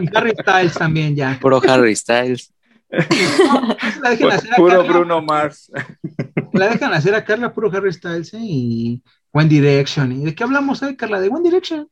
[0.00, 1.38] Y Harry Styles también ya.
[1.40, 2.52] Puro Harry Styles.
[2.88, 5.70] La dejen hacer a Puro Carla, Bruno Mars.
[6.52, 8.38] la dejan hacer a Carla, puro Harry Styles ¿eh?
[8.40, 9.02] y
[9.32, 10.12] One Direction.
[10.12, 11.20] ¿Y de qué hablamos hoy, Carla?
[11.20, 11.88] De One Direction.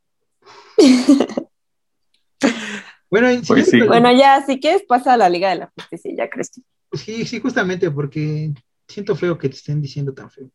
[3.11, 3.81] Bueno, Pues sí.
[3.83, 6.65] Bueno, ya, si quieres, pasa a la Liga de la Justicia, ya, Cristian.
[6.93, 8.53] Sí, sí, justamente porque
[8.89, 10.49] siento feo que te estén diciendo tan feo.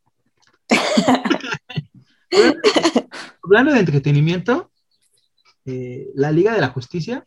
[3.43, 4.71] Hablando de entretenimiento,
[5.65, 7.25] eh, la Liga de la Justicia,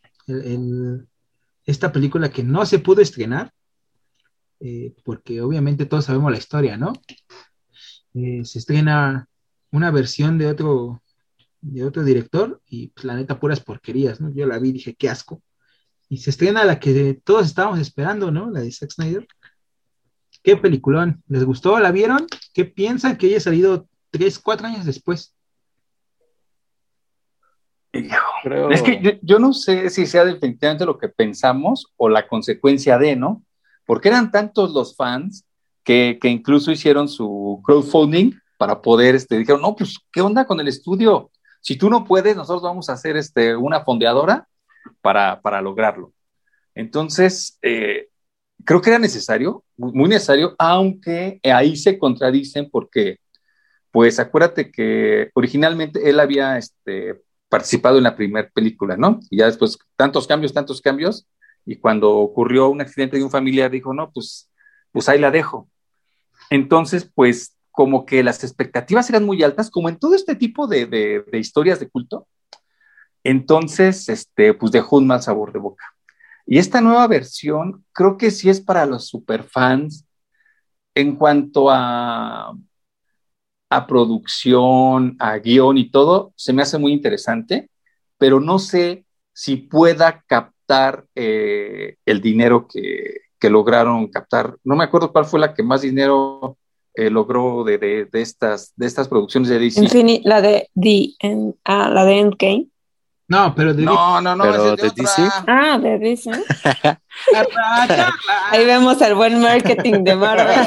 [1.65, 3.53] esta película que no se pudo estrenar,
[4.61, 6.93] eh, porque obviamente todos sabemos la historia, ¿no?
[8.15, 9.29] Eh, se estrena
[9.71, 11.03] una versión de otro,
[11.61, 14.33] de otro director y pues, la neta puras porquerías, ¿no?
[14.35, 15.43] Yo la vi y dije, qué asco.
[16.09, 18.51] Y se estrena la que todos estábamos esperando, ¿no?
[18.51, 19.27] La de Zack Snyder.
[20.43, 21.23] Qué peliculón.
[21.29, 21.79] ¿Les gustó?
[21.79, 22.27] ¿La vieron?
[22.55, 25.35] ¿Qué piensan que haya salido tres, cuatro años después?
[28.43, 28.71] Creo...
[28.71, 32.99] Es que yo, yo no sé si sea definitivamente lo que pensamos o la consecuencia
[32.99, 33.43] de, ¿no?
[33.87, 35.45] Porque eran tantos los fans
[35.83, 40.61] que, que incluso hicieron su crowdfunding para poder, este, dijeron, no, pues, ¿qué onda con
[40.61, 41.31] el estudio?
[41.61, 44.47] Si tú no puedes, nosotros vamos a hacer este, una fondeadora
[45.01, 46.13] para, para lograrlo.
[46.75, 48.09] Entonces, eh,
[48.69, 53.17] creo que era necesario, muy necesario, aunque ahí se contradicen porque,
[53.93, 59.21] pues acuérdate que originalmente él había este, participado en la primera película, ¿no?
[59.31, 61.27] Y ya después, tantos cambios, tantos cambios,
[61.67, 64.51] y cuando ocurrió un accidente de un familiar, dijo, no, pues,
[64.93, 65.69] pues ahí la dejo.
[66.51, 70.87] Entonces, pues como que las expectativas eran muy altas, como en todo este tipo de,
[70.87, 72.29] de- de historias de culto.
[73.25, 75.85] Entonces, este, pues dejó un mal sabor de boca.
[76.51, 80.07] Y esta nueva versión creo que sí es para los superfans
[80.95, 82.57] en cuanto a,
[83.71, 87.69] a producción, a guion y todo, se me hace muy interesante,
[88.17, 94.57] pero no sé si pueda captar eh, el dinero que, que lograron captar.
[94.65, 96.57] No me acuerdo cuál fue la que más dinero
[96.95, 99.83] eh, logró de, de- estas, de estas producciones de DC.
[99.83, 101.15] Infini- la de The
[101.67, 102.69] la de Endgame.
[103.29, 105.03] No, pero de No, no, no, Pero es de.
[105.03, 105.29] DC.
[105.47, 106.31] Ah, de DC.
[107.31, 108.15] Carla, Carla,
[108.51, 110.47] Ahí vemos el buen marketing de Marvel.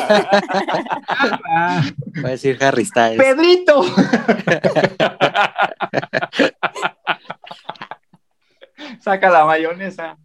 [1.07, 1.83] Carla.
[2.23, 3.17] Va a decir Harry Styles.
[3.17, 3.83] Pedrito.
[8.99, 10.17] Saca la mayonesa.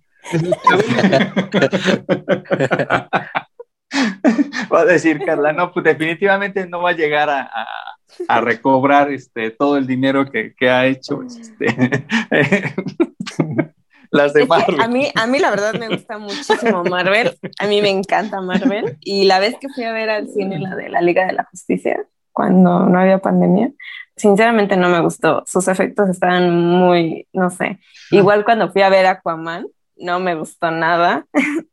[4.72, 7.96] Va a decir Carla, no, pues definitivamente no va a llegar a, a-
[8.29, 11.67] a recobrar este, todo el dinero que, que ha hecho este,
[14.11, 14.81] las de Marvel.
[14.81, 17.37] a mí, a mí la verdad me gusta muchísimo Marvel.
[17.59, 18.97] A mí me encanta Marvel.
[19.01, 21.45] Y la vez que fui a ver al cine la de la Liga de la
[21.45, 23.73] Justicia, cuando no había pandemia,
[24.17, 25.43] sinceramente no me gustó.
[25.47, 27.79] Sus efectos estaban muy, no sé.
[28.11, 31.27] Igual cuando fui a ver Aquaman, no me gustó nada.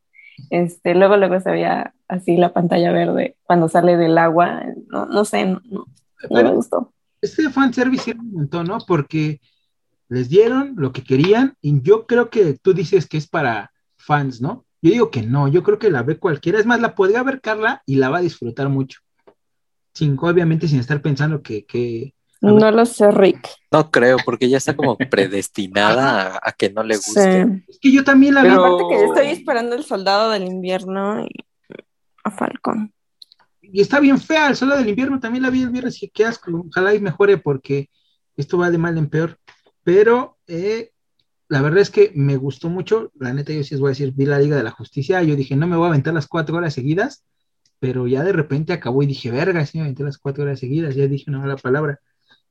[0.50, 4.62] Este, luego, luego se veía así la pantalla verde cuando sale del agua.
[4.88, 5.86] No, no sé, no,
[6.30, 6.92] me gustó.
[7.20, 8.78] este fanservice era un montón, ¿no?
[8.86, 9.40] Porque
[10.08, 14.40] les dieron lo que querían y yo creo que tú dices que es para fans,
[14.40, 14.64] ¿no?
[14.82, 16.58] Yo digo que no, yo creo que la ve cualquiera.
[16.58, 19.00] Es más, la podría ver Carla y la va a disfrutar mucho.
[19.94, 22.14] Sin, obviamente sin estar pensando que, que.
[22.42, 23.48] No lo sé, Rick.
[23.72, 27.02] No creo, porque ya está como predestinada a, a que no le Sí.
[27.14, 27.64] guste.
[27.68, 28.50] es que yo también la vi.
[28.50, 31.30] Pero- Aparte que yo estoy esperando el soldado del invierno y
[32.24, 32.92] a Falcon.
[33.74, 36.24] Y está bien fea, el solo del invierno también la vi el viernes y qué
[36.24, 36.64] asco.
[36.68, 37.90] Ojalá y mejore porque
[38.36, 39.40] esto va de mal en peor.
[39.82, 40.92] Pero eh,
[41.48, 43.10] la verdad es que me gustó mucho.
[43.18, 45.24] La neta, yo sí os voy a decir, vi la Liga de la Justicia.
[45.24, 47.24] Yo dije, no me voy a aventar las cuatro horas seguidas.
[47.80, 50.94] Pero ya de repente acabó y dije, verga, sí me aventé las cuatro horas seguidas.
[50.94, 51.98] Ya dije una mala palabra.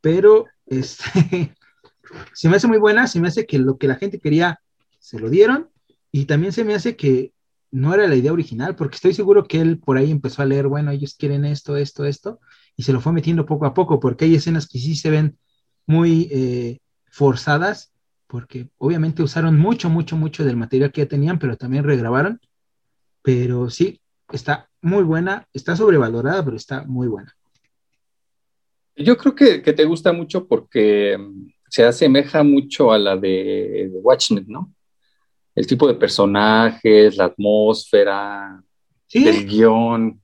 [0.01, 1.55] Pero este,
[2.33, 3.07] se me hace muy buena.
[3.07, 4.59] Se me hace que lo que la gente quería
[4.99, 5.69] se lo dieron.
[6.11, 7.32] Y también se me hace que
[7.73, 10.67] no era la idea original, porque estoy seguro que él por ahí empezó a leer,
[10.67, 12.39] bueno, ellos quieren esto, esto, esto,
[12.75, 15.39] y se lo fue metiendo poco a poco, porque hay escenas que sí se ven
[15.87, 17.91] muy eh, forzadas,
[18.27, 22.39] porque obviamente usaron mucho, mucho, mucho del material que ya tenían, pero también regrabaron.
[23.23, 23.99] Pero sí,
[24.31, 27.35] está muy buena, está sobrevalorada, pero está muy buena.
[28.95, 33.89] Yo creo que, que te gusta mucho porque mm, se asemeja mucho a la de,
[33.91, 34.71] de Watchmen, ¿no?
[35.55, 38.61] El tipo de personajes, la atmósfera,
[39.07, 40.21] Sí, del guion.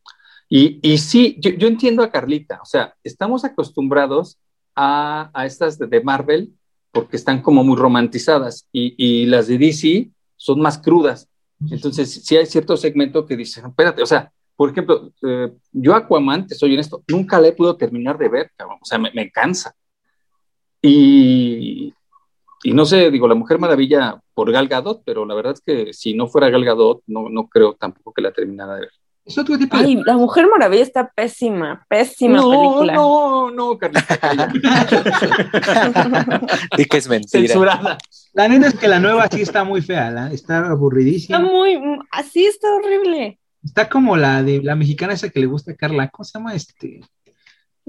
[0.49, 4.39] Y, y sí, yo, yo entiendo a Carlita, o sea, estamos acostumbrados
[4.75, 6.51] a, a estas de, de Marvel
[6.91, 11.29] porque están como muy romantizadas y, y las de DC son más crudas.
[11.69, 16.47] Entonces, sí hay cierto segmento que dice, espérate, o sea, por ejemplo, eh, yo Aquaman,
[16.47, 19.29] te soy honesto, nunca la he podido terminar de ver, cabrón, o sea, me, me
[19.29, 19.75] cansa.
[20.81, 21.93] Y,
[22.63, 25.93] y no sé, digo, la Mujer Maravilla por Gal Gadot, pero la verdad es que
[25.93, 28.91] si no fuera Gal Gadot, no, no creo tampoco que la terminara de ver.
[29.25, 29.83] es otro tipo de...
[29.85, 32.93] Ay, la Mujer Maravilla está pésima, pésima no, película.
[32.93, 34.19] no, no, Carlita.
[36.77, 37.47] Di que es mentira.
[37.47, 37.97] censurada.
[38.33, 41.39] La neta es que la nueva sí está muy fea, la- está Está aburridísima.
[41.39, 41.79] muy,
[42.11, 43.39] así está horrible.
[43.63, 46.07] Está como la de la mexicana esa que le gusta a Carla.
[46.09, 47.01] ¿Cómo se llama este?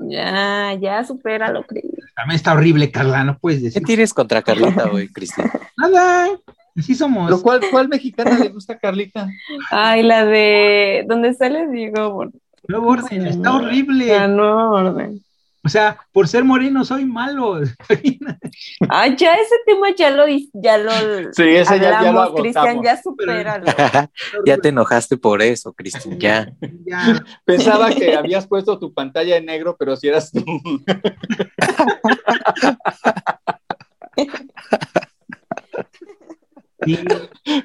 [0.08, 1.84] Ya, ya, supéralo, Cris.
[2.16, 5.50] También está horrible, Carla, no puedes ¿Qué decir tienes contra Carlita hoy, Cristina?
[5.76, 6.28] nada.
[6.76, 7.30] Así somos.
[7.30, 9.28] ¿Lo cual, ¿Cuál mexicana le gusta a Carlita?
[9.70, 12.30] Ay, la de donde sale Diego.
[12.68, 14.28] Nuevo orden, está La horrible.
[14.28, 15.20] nueva orden.
[15.62, 17.60] O sea, por ser moreno soy malo.
[18.88, 20.90] Ay, ya ese tema ya lo, ya lo
[21.32, 23.66] Sí, ese ya, ya lo hablamos, Cristian, ya supéralo.
[24.46, 26.16] ya te enojaste por eso, Cristina.
[26.18, 26.52] Ya.
[26.86, 27.24] Ya.
[27.44, 30.44] Pensaba que habías puesto tu pantalla en negro, pero si eras tú.
[36.86, 36.96] Y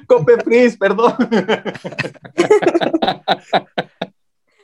[0.06, 1.14] Copepris, perdón.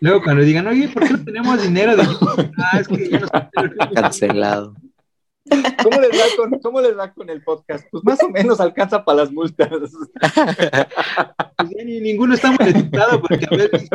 [0.02, 2.52] luego cuando digan, oye, ¿por qué no tenemos dinero de YouTube?
[2.58, 3.30] Ah, es que ya nos
[3.94, 4.74] Cancelado.
[5.82, 7.86] ¿Cómo les, va con, ¿Cómo les va con el podcast?
[7.90, 9.68] Pues más o menos alcanza para las multas.
[9.70, 9.92] Pues
[11.76, 13.88] ya ni ninguno está monetizado porque a veces.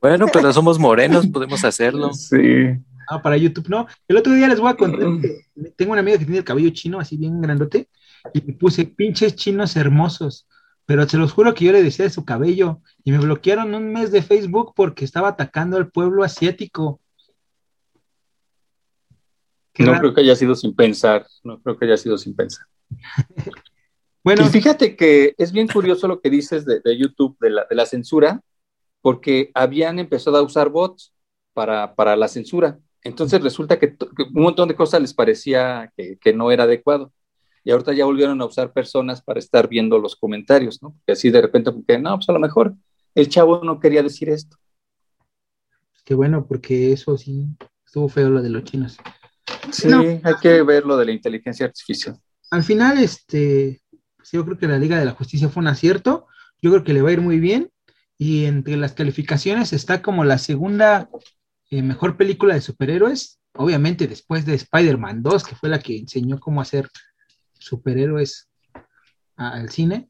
[0.00, 2.12] Bueno, pero somos morenos, podemos hacerlo.
[2.12, 2.76] Sí.
[3.08, 3.86] Ah, para YouTube no.
[4.08, 5.44] El otro día les voy a contar que
[5.76, 7.88] tengo una amiga que tiene el cabello chino así bien grandote
[8.32, 10.46] y me puse pinches chinos hermosos.
[10.84, 13.92] Pero se los juro que yo le decía de su cabello y me bloquearon un
[13.92, 17.00] mes de Facebook porque estaba atacando al pueblo asiático.
[19.72, 20.02] Qué No raro.
[20.02, 21.26] creo que haya sido sin pensar.
[21.44, 22.66] No creo que haya sido sin pensar.
[24.24, 27.66] Bueno, Y fíjate que es bien curioso lo que dices de, de YouTube, de la,
[27.68, 28.40] de la censura,
[29.00, 31.12] porque habían empezado a usar bots
[31.52, 32.78] para, para la censura.
[33.02, 33.96] Entonces resulta que,
[34.32, 37.12] un montón de cosas les parecía que, que no era adecuado.
[37.64, 40.90] Y ahorita ya volvieron a usar personas para estar viendo los comentarios, ¿no?
[40.92, 42.74] Porque así de repente, porque no, pues a lo mejor
[43.14, 44.56] el chavo no quería decir esto.
[46.04, 47.46] qué bueno, porque eso sí
[47.86, 48.96] estuvo feo lo de los chinos.
[49.70, 50.00] Sí, No.
[50.00, 52.16] hay que ver lo de la inteligencia artificial.
[52.50, 53.80] Al final, este,
[54.16, 56.26] pues yo creo que la Liga de la Justicia fue un acierto.
[56.60, 57.70] Yo creo que le va a ir muy bien.
[58.18, 61.08] Y entre las calificaciones está como la segunda
[61.70, 63.40] eh, mejor película de superhéroes.
[63.54, 66.88] Obviamente después de Spider-Man 2, que fue la que enseñó cómo hacer
[67.64, 68.48] superhéroes
[69.36, 70.08] al cine.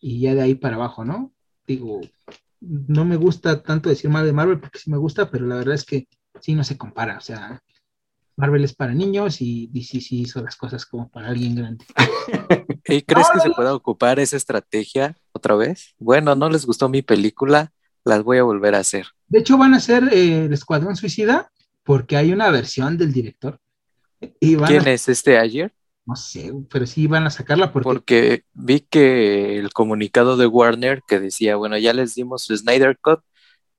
[0.00, 1.32] Y ya de ahí para abajo, ¿no?
[1.66, 2.00] Digo,
[2.60, 5.74] no me gusta tanto decir mal de Marvel porque sí me gusta, pero la verdad
[5.74, 6.08] es que
[6.40, 7.18] sí no se compara.
[7.18, 7.62] O sea,
[8.36, 11.84] Marvel es para niños y DC sí hizo las cosas como para alguien grande.
[12.86, 15.94] ¿Y crees que se pueda ocupar esa estrategia otra vez?
[15.98, 17.72] Bueno, no les gustó mi película,
[18.04, 19.06] las voy a volver a hacer.
[19.28, 21.50] De hecho, van a hacer eh, el Escuadrón Suicida
[21.84, 23.58] porque hay una versión del director.
[24.40, 25.72] Y van ¿Quién a, es este ayer?
[26.10, 31.02] No sé, pero sí van a sacarla porque Porque vi que el comunicado de Warner
[31.06, 33.20] que decía, bueno, ya les dimos su Snyder Cut,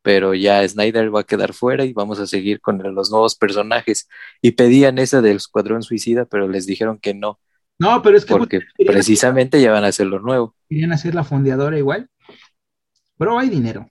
[0.02, 4.08] pero ya Snyder va a quedar fuera y vamos a seguir con los nuevos personajes.
[4.42, 7.40] Y pedían esa del Escuadrón Suicida, pero les dijeron que no,
[7.80, 10.56] no, pero es que porque precisamente ya van a hacer lo nuevo.
[10.70, 12.10] querían hacer la fondeadora igual.
[13.18, 13.88] Pero hay dinero.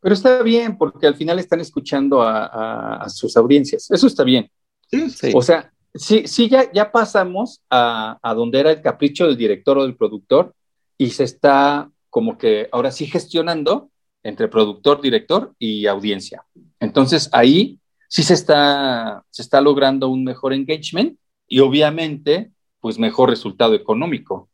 [0.00, 3.90] Pero está bien, porque al final están escuchando a, a- a sus audiencias.
[3.90, 4.50] Eso está bien.
[4.90, 5.32] Sí, Sí.
[5.34, 9.78] O sea, sí, sí ya, ya pasamos a, a donde era el capricho del director
[9.78, 10.54] o del productor
[10.98, 13.90] y se está como que ahora sí gestionando
[14.22, 16.44] entre productor, director y audiencia.
[16.80, 17.78] Entonces ahí
[18.08, 21.18] sí se está, se está logrando un mejor engagement
[21.48, 24.48] y obviamente pues mejor resultado económico.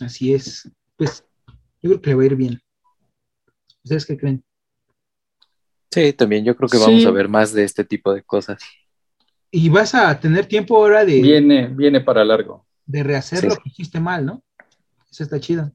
[0.00, 0.70] así es.
[0.96, 1.24] Pues
[1.82, 2.60] yo creo que le va a ir bien.
[3.84, 4.42] ¿Ustedes qué creen?
[5.90, 7.06] Sí, también yo creo que vamos Sí.
[7.06, 8.60] a ver más de este tipo de cosas.
[9.50, 12.66] Y vas a tener tiempo ahora de, Viene, viene para largo.
[12.84, 13.46] de rehacer Sí.
[13.48, 14.42] lo que hiciste mal, ¿no?
[15.10, 15.72] Eso está chido.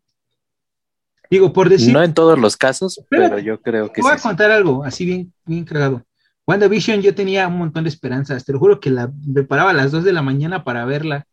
[1.30, 4.12] Digo, por decir, No en todos los casos, Espérate, pero yo creo que Te voy
[4.12, 6.04] a contar algo así bien, bien cagado.
[6.46, 9.74] WandaVision yo tenía un montón de esperanzas, te lo juro que la me paraba a
[9.74, 11.26] las 2 de la mañana para verla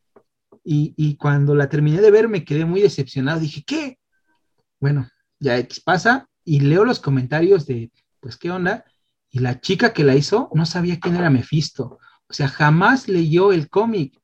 [0.62, 3.98] y, y cuando la terminé de ver me quedé muy decepcionado, dije, ¿qué?
[4.78, 5.08] Bueno,
[5.40, 8.84] ya X pasa y leo los comentarios de, pues, ¿qué onda?
[9.30, 11.98] Y la chica que la hizo no sabía quién era Mephisto,
[12.28, 14.20] o sea, jamás leyó el cómic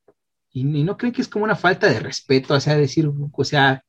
[0.50, 3.44] y, y no creen que es como una falta de respeto, o sea, decir, o
[3.44, 3.82] sea,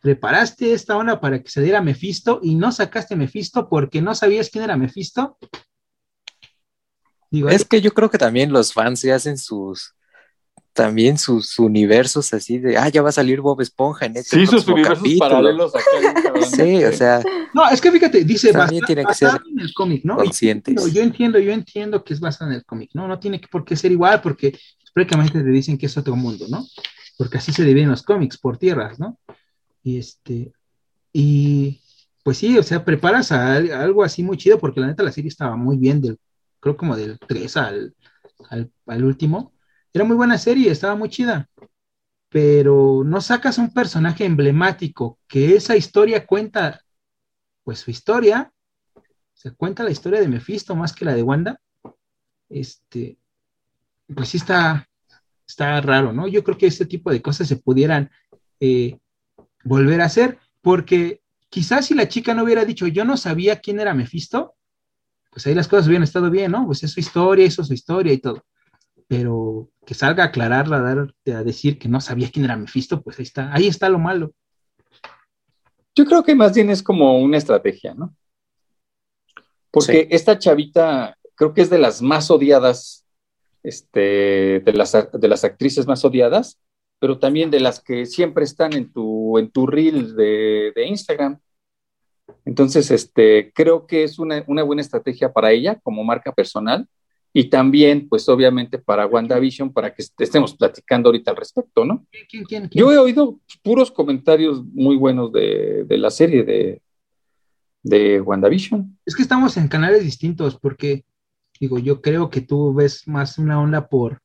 [0.00, 4.50] preparaste esta onda para que se diera Mephisto y no sacaste Mephisto porque no sabías
[4.50, 5.38] quién era Mephisto.
[7.30, 9.94] Digo, Es que yo creo que también los fans se hacen sus
[10.72, 14.46] también sus universos así de, ah, ya va a salir Bob Esponja en este Sí,
[14.46, 15.18] sus universos capítulo.
[15.30, 15.84] paralelos acá.
[16.56, 17.22] Sí, o sea,
[17.54, 20.16] no, es que fíjate, dice También basa- tiene que ser en el cómic, ¿no?
[20.16, 20.74] Conscientes.
[20.74, 23.06] yo, yo entiendo, yo entiendo que es basado en el cómic, ¿no?
[23.06, 24.58] No tiene que por qué ser igual porque
[24.94, 26.64] prácticamente te dicen que es otro mundo, ¿no?
[27.18, 29.18] Porque así se dividen los cómics, por tierras, ¿no?
[29.82, 30.52] Y este,
[31.12, 31.80] y
[32.22, 35.02] pues sí, o sea, preparas a, al- a algo así muy chido porque la neta
[35.02, 36.18] la serie estaba muy bien, del,
[36.60, 37.94] creo como del 3 al,
[38.50, 39.52] al, al último.
[39.92, 41.48] Era muy buena serie, estaba muy chida.
[42.28, 46.80] Pero no sacas un personaje emblemático que esa historia cuenta,
[47.62, 48.52] pues su historia,
[49.34, 51.60] se cuenta la historia de Mephisto más que la de Wanda.
[52.48, 53.18] Este,
[54.14, 54.88] pues sí está,
[55.46, 56.26] está raro, ¿no?
[56.26, 58.10] Yo creo que este tipo de cosas se pudieran
[58.60, 58.98] eh,
[59.64, 61.20] volver a hacer, porque
[61.50, 64.54] quizás si la chica no hubiera dicho yo no sabía quién era Mephisto,
[65.30, 66.66] pues ahí las cosas hubieran estado bien, ¿no?
[66.66, 68.44] Pues es su historia, hizo su historia y todo.
[69.08, 73.02] Pero que salga a aclararla, a, dar, a decir que no sabía quién era Mephisto,
[73.02, 74.32] pues ahí está, ahí está lo malo.
[75.94, 78.14] Yo creo que más bien es como una estrategia, ¿no?
[79.70, 80.08] Porque Sí.
[80.10, 83.06] esta chavita creo que es de las más odiadas
[83.62, 86.60] este, de, las, de las actrices más odiadas,
[86.98, 91.40] pero también de las que siempre están en tu, en tu reel de, de Instagram.
[92.44, 96.88] Entonces, este, creo que es una, una, buena estrategia para ella como marca personal
[97.32, 102.06] y también, pues obviamente para WandaVision, para que estemos platicando ahorita al respecto, ¿no?
[102.10, 102.70] ¿Quién, quién, quién?
[102.72, 106.82] Yo he oído puros comentarios muy buenos de, de la serie de,
[107.82, 108.98] de WandaVision.
[109.06, 111.04] Es que estamos en canales distintos porque,
[111.58, 114.20] digo, yo creo que tú ves más una onda por,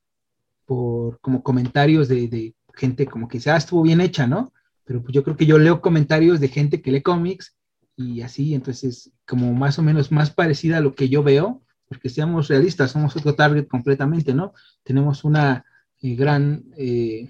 [0.65, 4.51] por como comentarios de, de gente como que dice, ah, estuvo bien hecha, ¿no?
[4.83, 7.55] Pero pues yo creo que yo leo comentarios de gente que lee cómics
[7.95, 12.09] y así, entonces como más o menos más parecida a lo que yo veo, porque
[12.09, 14.53] seamos realistas, somos otro target completamente, ¿no?
[14.83, 15.63] Tenemos una
[16.01, 17.29] eh, gran, eh,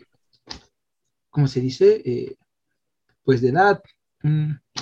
[1.29, 2.01] ¿cómo se dice?
[2.03, 2.35] Eh,
[3.23, 3.81] pues de edad.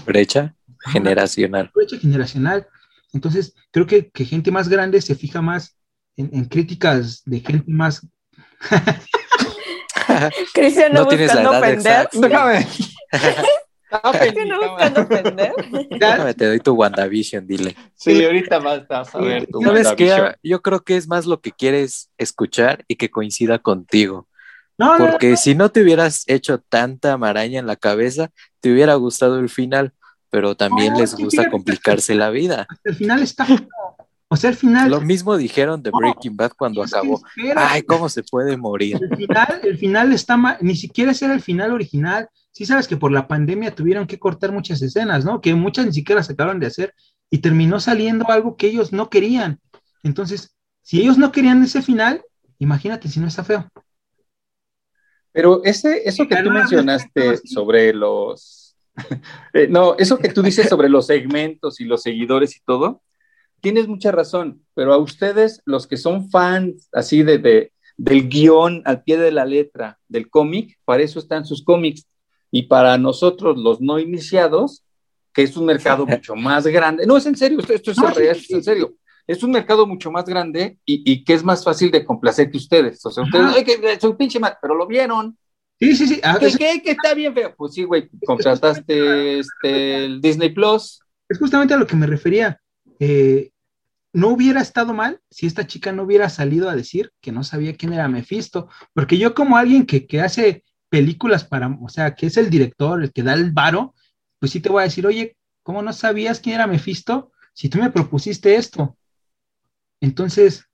[0.06, 1.72] Brecha generacional.
[1.74, 2.68] brecha generacional.
[3.12, 5.78] Entonces, creo que, que gente más grande se fija más
[6.16, 8.08] en, en críticas de gente más...
[10.54, 12.10] Cristian no, No tienes la buscando edad ofender.
[12.14, 12.68] Déjame.
[14.04, 15.54] No buscando ofender.
[15.90, 17.76] Déjame, te doy tu WandaVision, dile.
[17.96, 20.10] Sí, ahorita vas a ver tu ¿Sabes qué?
[20.10, 20.36] WandaVision.
[20.44, 24.28] Yo creo que es más lo que quieres escuchar y que coincida contigo.
[24.78, 28.30] No, no, Porque si no te hubieras hecho tanta maraña en la cabeza,
[28.60, 29.94] te hubiera gustado el final,
[30.30, 32.68] pero también No, les gusta complicarse la vida.
[32.70, 33.48] hasta el final está...
[34.28, 34.90] O sea, el final...
[34.90, 37.22] Lo mismo dijeron de No, Breaking Bad cuando acabó.
[37.56, 39.00] Ay, ¿cómo se puede morir?
[39.10, 42.28] El final, el final está mal, ni siquiera era el final original.
[42.56, 45.42] Sí sabes que por la pandemia tuvieron que cortar muchas escenas, ¿no?
[45.42, 46.94] Que muchas ni siquiera se acabaron de hacer
[47.30, 49.60] y terminó saliendo algo que ellos no querían.
[50.04, 52.24] Entonces, si ellos no querían ese final,
[52.58, 53.68] imagínate si no está feo.
[55.34, 58.62] Pero ese, eso que tú mencionaste sobre los...
[59.54, 63.02] Eh, no, eso que tú dices sobre los segmentos y los seguidores y todo,
[63.60, 68.82] tienes mucha razón, pero a ustedes, los que son fans así de, de- del guion
[68.86, 72.08] al pie de la letra del cómic, para eso están sus cómics.
[72.52, 74.84] Y para nosotros, los no iniciados,
[75.34, 78.10] que es un mercado mucho más grande, no es en serio, esto, esto es, No,
[78.10, 78.94] sí, sí, es en serio.
[79.28, 82.58] Es un mercado mucho más grande y, y que es más fácil de complacer que
[82.58, 83.04] ustedes.
[83.06, 83.46] O sea, ustedes.
[83.56, 85.36] "Ay, que su pinche madre", pero lo vieron.
[85.80, 86.20] Sí, sí, sí.
[86.24, 87.54] Ah, ¿Qué, es, qué, que está bien feo?
[87.58, 91.02] Pues sí, güey, contrataste este, el Disney Plus.
[91.28, 92.62] es justamente a lo que me refería.
[93.00, 93.50] Eh,
[94.14, 97.76] no hubiera estado mal si esta chica no hubiera salido a decir que no sabía
[97.76, 100.64] quién era Mephisto, porque yo como alguien que, que hace
[100.96, 103.94] películas para, o sea, que es el director, el que da el varo,
[104.40, 107.80] pues sí te voy a decir, oye, ¿cómo no sabías quién era Mephisto si tú
[107.80, 108.96] me propusiste esto?
[110.00, 110.66] Entonces,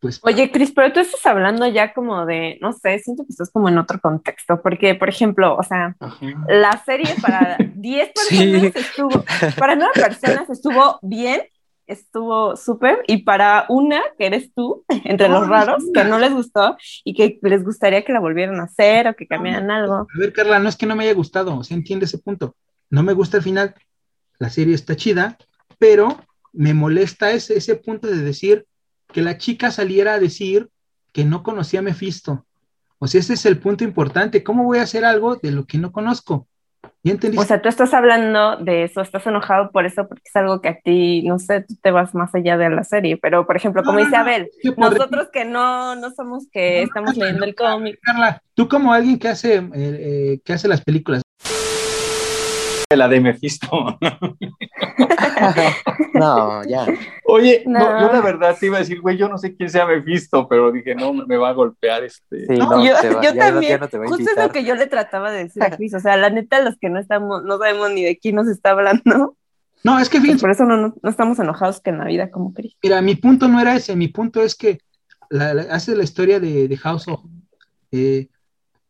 [0.00, 3.50] pues, Oye, Cris, pero tú estás hablando ya como de, no sé, siento que estás
[3.50, 5.96] como en otro contexto, porque, por ejemplo, o sea,
[6.48, 8.72] la serie para 10 personas Sí.
[8.74, 9.24] estuvo,
[9.58, 11.40] para 9 personas estuvo bien,
[11.90, 16.76] estuvo súper, y para una, que eres tú, entre los raros, que no les gustó
[17.04, 19.94] y que les gustaría que la volvieran a hacer o que cambiaran algo.
[19.94, 22.56] a ver, Carla, no es que no me haya gustado, o sea, entiende ese punto.
[22.88, 23.74] No me gusta el final,
[24.38, 25.36] la serie está chida,
[25.78, 26.16] pero
[26.52, 28.66] me molesta ese, ese punto de decir
[29.12, 30.68] que la chica saliera a decir
[31.12, 32.46] que no conocía a Mephisto.
[32.98, 34.44] O sea, ese es el punto importante.
[34.44, 36.46] ¿Cómo voy a hacer algo de lo que no conozco?
[37.02, 37.42] ¿Ya entendiste?
[37.42, 40.68] O sea, tú estás hablando de eso, estás enojado por eso, porque es algo que
[40.68, 43.82] a ti, no sé, tú te vas más allá de la serie, pero, por ejemplo,
[43.82, 47.98] como No, dice no, Abel, nosotros que no, no somos que estamos leyendo el cómic,
[48.02, 51.22] Carla, tú como alguien que hace, eh, eh, que hace las películas,
[52.96, 53.68] La de Mephisto.
[56.14, 56.86] No, ya.
[57.24, 57.78] Oye, no.
[57.78, 58.00] No.
[58.00, 60.70] yo la verdad te iba a decir, güey, yo no sé quién sea Mephisto, pero
[60.72, 62.46] dije, no, me va a golpear este.
[62.46, 65.62] Sí, No, no, yo, va- también, justo es lo que yo le trataba de decir
[65.62, 68.34] a Cris, o sea, la neta, los que no estamos, no sabemos ni de quién
[68.34, 69.36] nos está hablando,
[69.82, 72.04] no, es que pues fíjense, por eso no, no, no estamos enojados que en la
[72.04, 72.76] vida como Cris.
[72.82, 74.78] Mira, mi punto no era ese, mi punto es que
[75.30, 77.20] la- la- hace la historia de, de House of,
[77.92, 78.28] eh,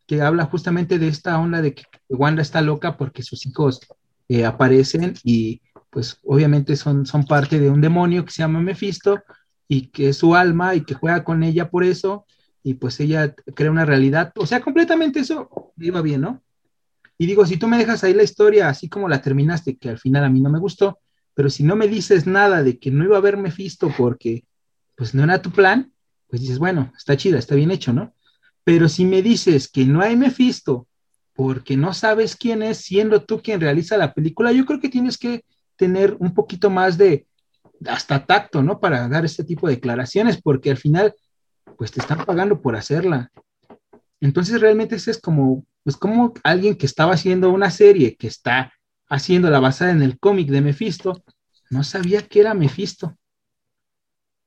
[0.07, 3.79] que habla justamente de esta onda de que Wanda está loca porque sus hijos
[4.27, 9.21] eh, aparecen y pues obviamente son, son parte de un demonio que se llama Mephisto
[9.67, 12.25] y que es su alma y que juega con ella por eso
[12.63, 16.43] y pues ella crea una realidad, o sea, completamente eso iba bien, ¿no?
[17.17, 19.99] Y digo, si tú me dejas ahí la historia así como la terminaste, que al
[19.99, 20.99] final a mí no me gustó,
[21.33, 24.45] pero si no me dices nada de que no iba a haber Mephisto porque
[24.95, 25.91] pues no era tu plan,
[26.27, 28.13] pues dices, bueno, está chida, está bien hecho, ¿no?
[28.63, 30.87] Pero si me dices que no hay Mephisto
[31.33, 35.17] porque no sabes quién es, siendo tú quien realiza la película, yo creo que tienes
[35.17, 35.43] que
[35.75, 37.25] tener un poquito más de
[37.87, 38.79] hasta tacto, ¿no?
[38.79, 41.15] Para dar este tipo de declaraciones, porque al final,
[41.77, 43.31] pues te están pagando por hacerla.
[44.19, 48.73] Entonces realmente ese es como, pues como alguien que estaba haciendo una serie que está
[49.09, 51.23] haciendo la basada en el cómic de Mephisto,
[51.69, 53.17] no sabía que era Mephisto.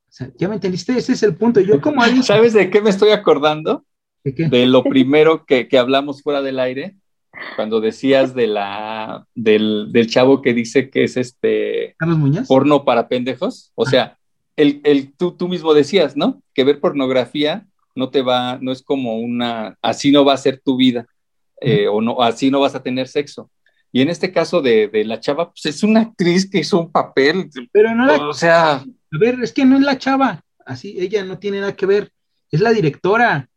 [0.08, 0.96] sea, ¿ya me entendiste?
[0.96, 1.60] Ese es el punto.
[1.60, 2.22] Yo como alguien...
[2.22, 3.84] ¿Sabes de qué me estoy acordando?
[4.24, 6.96] ¿De lo primero que, que hablamos fuera del aire,
[7.56, 12.48] cuando decías de la, del, del chavo que dice que es este Carlos Muñoz.
[12.48, 13.72] porno para pendejos.
[13.74, 14.18] O sea,
[14.56, 16.42] el, el, tú, tú mismo decías, ¿no?
[16.54, 20.60] Que ver pornografía no te va, no es como una, así no va a ser
[20.64, 21.06] tu vida,
[21.60, 23.50] eh, o no, así no vas a tener sexo.
[23.92, 26.90] Y en este caso de, de la chava, pues es una actriz que hizo un
[26.90, 28.28] papel, Pero no la...
[28.28, 30.42] o sea, A ver, es que no es la chava.
[30.66, 32.10] Así, ella no tiene nada que ver.
[32.50, 33.48] Es la directora.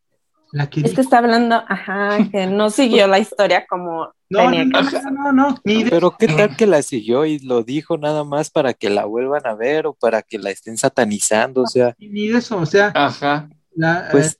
[0.52, 2.70] La que Es que dijo- está hablando, ajá, que no
[3.06, 5.02] siguió la historia como No, tenía no, que.
[5.02, 8.24] no, no, no, ni de- Pero qué tal que la siguió y lo dijo nada
[8.24, 11.95] más para que la vuelvan a ver o para que la estén satanizando, o sea,
[12.00, 12.58] ni de eso.
[12.58, 13.50] O sea, ajá.
[13.76, 14.38] la, pues eh,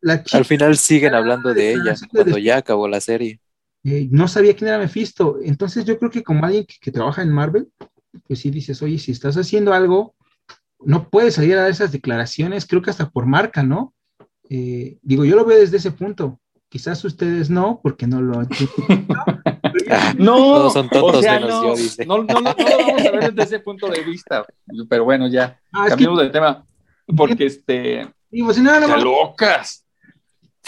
[0.00, 3.40] la chica al final siguen hablando de ella cuando ya acabó la serie.
[3.84, 5.38] eh, no sabía quién era Mephisto.
[5.42, 7.68] Entonces yo creo que como alguien que, que trabaja en Marvel,
[8.26, 10.14] pues sí dices, oye, si estás haciendo algo,
[10.80, 13.92] no puedes salir a dar esas declaraciones, creo que hasta por marca, ¿no?
[14.50, 16.38] Eh, digo, yo lo veo desde ese punto.
[16.68, 19.06] Quizás ustedes no, porque no lo entienden.
[19.90, 22.06] Ah, No, Todos son tontos o sea, menos no, yo, dice.
[22.06, 24.44] No, no, no, no lo vamos a ver desde ese punto de vista.
[24.88, 26.64] Pero bueno, ya, Ah, que, cambiemos de tema.
[27.16, 29.85] Porque este, digo, si no, no, locas.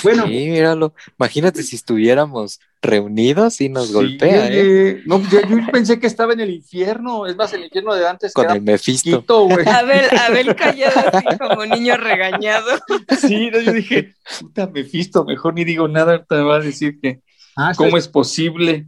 [0.02, 0.94] Bueno, Sí, míralo.
[1.18, 5.02] Imagínate si estuviéramos reunidos y nos Sí, golpea, ¿eh?
[5.06, 7.26] No, yo, yo pensé que estaba en el infierno.
[7.26, 9.66] Es más, el infierno de antes Con el güey.
[9.66, 12.78] Abel, Abel callado así como niño regañado.
[13.20, 17.22] Sí, no, yo dije, puta Mephisto, mejor ni digo nada, te va a decir que,
[17.56, 18.86] ah, ¿cómo es posible?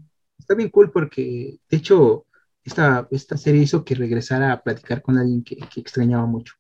[0.51, 2.27] está bien cool porque, de hecho,
[2.65, 6.55] esta, esta serie hizo que regresara a platicar con alguien que, que extrañaba mucho.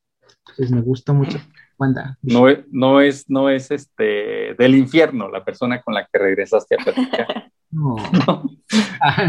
[0.47, 1.41] Entonces me gusta mucho.
[1.81, 2.19] Wanda.
[2.23, 6.77] No es, no es, no es este del infierno la persona con la que regresaste
[6.77, 7.51] a platicar.
[7.73, 7.95] No.
[8.27, 8.51] No,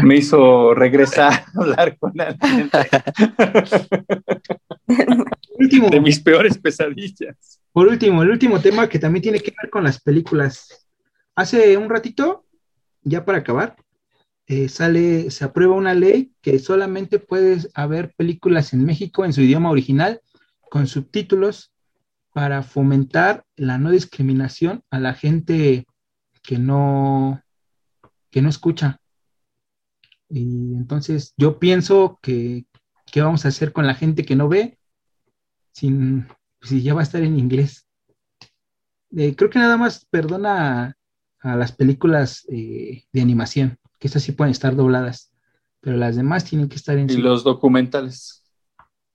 [0.02, 2.70] me hizo regresar a hablar con alguien
[5.90, 7.60] de mis peores pesadillas.
[7.70, 10.88] por último, el último tema que también tiene que ver con las películas.
[11.36, 12.44] Hace un ratito,
[13.02, 13.76] ya para acabar,
[14.48, 19.40] eh, sale, se aprueba una ley que solamente puedes haber películas en México en su
[19.40, 20.20] idioma original
[20.68, 21.72] con subtítulos
[22.32, 25.86] para fomentar la no discriminación a la gente
[26.42, 27.42] que no,
[28.30, 29.00] que no escucha.
[30.28, 32.64] Y entonces yo pienso que,
[33.12, 34.78] ¿qué vamos a hacer con la gente que no ve?
[35.72, 36.26] Sin,
[36.62, 37.86] si ya va a estar en inglés.
[39.14, 40.96] Eh, creo que nada más perdona a,
[41.52, 45.32] a las películas eh, de animación, que estas sí pueden estar dobladas,
[45.80, 48.41] pero las demás tienen que estar en Y los documentales.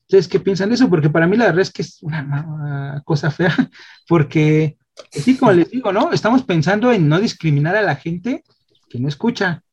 [0.08, 0.90] ¿Ustedes qué piensan de eso?
[0.90, 3.54] Porque para mí la verdad es que es una, una cosa fea,
[4.08, 4.78] porque
[5.12, 6.14] sí, como les digo, ¿no?
[6.14, 8.46] Estamos pensando en no discriminar a la gente
[8.90, 9.64] que no escucha,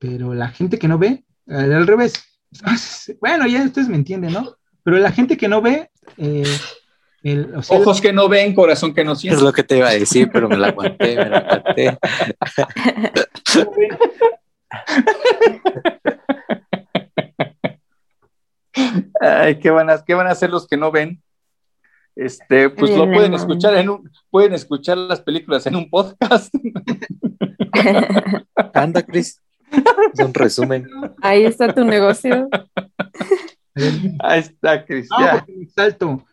[0.00, 2.14] pero la gente que no ve, al revés.
[2.50, 4.56] Entonces, bueno, ya ustedes me entienden, ¿no?
[4.82, 6.42] Pero la gente que no ve, eh,
[7.22, 9.42] el, o sea, Ojos que no ven, corazón que no Es siente.
[9.42, 11.98] lo que te iba a decir, pero me la aguanté, me la aguanté.
[19.20, 21.22] Ay, ¿qué van, a, ¿qué van a hacer los que no ven?
[22.16, 26.54] Este, pues lo pueden escuchar en un, pueden escuchar las películas en un podcast.
[28.74, 29.40] Anda, Chris.
[30.12, 30.88] Es un resumen.
[31.20, 32.48] Ahí está tu negocio.
[34.20, 35.08] Ahí está, Cris.
[35.48, 36.24] me salto.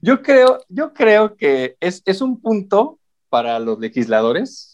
[0.00, 4.73] Yo creo, yo creo que es, es un punto para los legisladores.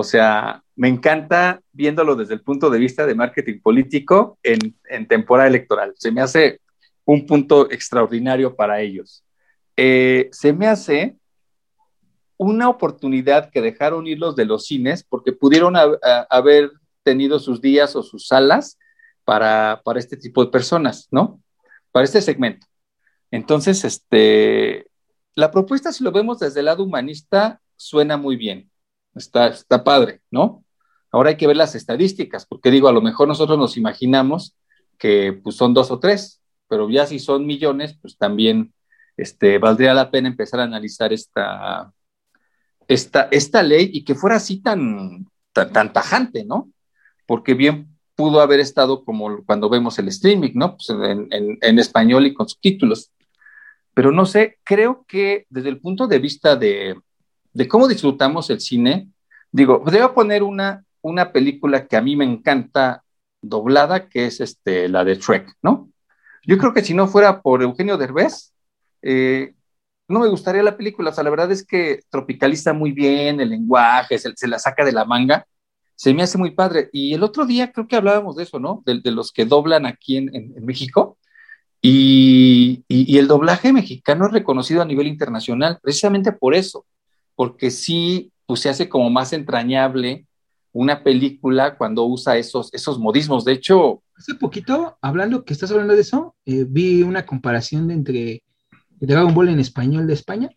[0.00, 5.06] O sea, me encanta viéndolo desde el punto de vista de marketing político en, en
[5.06, 5.92] temporada electoral.
[5.98, 6.62] Se me hace
[7.04, 9.22] un punto extraordinario para ellos.
[9.76, 11.18] Eh, se me hace
[12.38, 15.74] una oportunidad que dejaron ir los de los cines porque pudieron
[16.30, 16.70] haber
[17.02, 18.78] tenido sus días o sus salas
[19.26, 21.42] para, para este tipo de personas, ¿no?
[21.92, 22.66] Para este segmento.
[23.30, 24.86] Entonces, este,
[25.34, 28.69] la propuesta, si lo vemos desde el lado humanista, suena muy bien.
[29.14, 30.64] Está, está padre, ¿no?
[31.10, 34.56] Ahora hay que ver las estadísticas, porque digo, a lo mejor nosotros nos imaginamos
[34.98, 38.72] que pues, son dos o tres, pero ya si son millones, pues también
[39.16, 41.92] este, valdría la pena empezar a analizar esta,
[42.86, 46.70] esta, esta ley y que fuera así tan, tan, tan tajante, ¿no?
[47.26, 50.76] Porque bien pudo haber estado como cuando vemos el streaming, ¿no?
[50.76, 53.10] Pues en, en, español y con subtítulos.
[53.94, 56.96] Pero no sé, creo que desde el punto de vista de,
[57.52, 59.08] de cómo disfrutamos el cine,
[59.50, 63.02] digo, voy a poner una, una película que a mí me encanta
[63.42, 65.90] doblada, que es este, la de Shrek, ¿no?
[66.46, 68.52] Yo creo que si no fuera por Eugenio Derbez,
[69.02, 69.54] eh,
[70.10, 71.10] no me gustaría la película.
[71.10, 74.92] O sea, la verdad es que tropicaliza muy bien el lenguaje, se, la saca de
[74.92, 75.46] la manga.
[75.94, 76.88] Se me hace muy padre.
[76.92, 78.82] Y el otro día creo que hablábamos de eso, ¿no?
[78.84, 81.18] De, los que doblan aquí en, México.
[81.82, 86.86] Y, el doblaje mexicano es reconocido a nivel internacional, precisamente por eso,
[87.40, 90.26] porque sí, pues se hace como más entrañable
[90.72, 93.46] una película cuando usa esos, esos modismos.
[93.46, 94.02] De hecho...
[94.14, 98.42] Hace poquito, hablando que estás hablando de eso, eh, vi una comparación de entre
[98.90, 100.50] Dragon Ball en español de España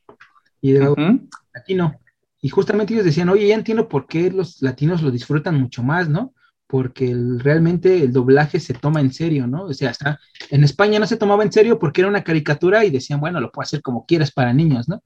[0.59, 1.29] y Dragon Ball uh -huh.
[1.53, 1.93] latino.
[2.41, 6.09] Y justamente ellos decían, oye, ya entiendo por qué los latinos lo disfrutan mucho más,
[6.09, 6.33] ¿no?
[6.67, 9.67] Porque el, realmente el doblaje se toma en serio, ¿no?
[9.67, 10.19] O sea, hasta
[10.49, 13.53] en España no se tomaba en serio porque era una caricatura y decían, bueno, lo
[13.53, 15.01] puedo hacer como quieras para niños, ¿no?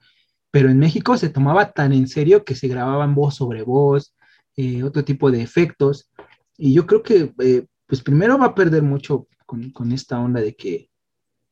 [0.51, 4.15] Pero en México se tomaba tan en serio que se grababan voz sobre voz,
[4.55, 6.09] eh, otro tipo de efectos.
[6.57, 10.41] Y yo creo que, eh, pues primero va a perder mucho con, con, esta onda
[10.41, 10.89] de que,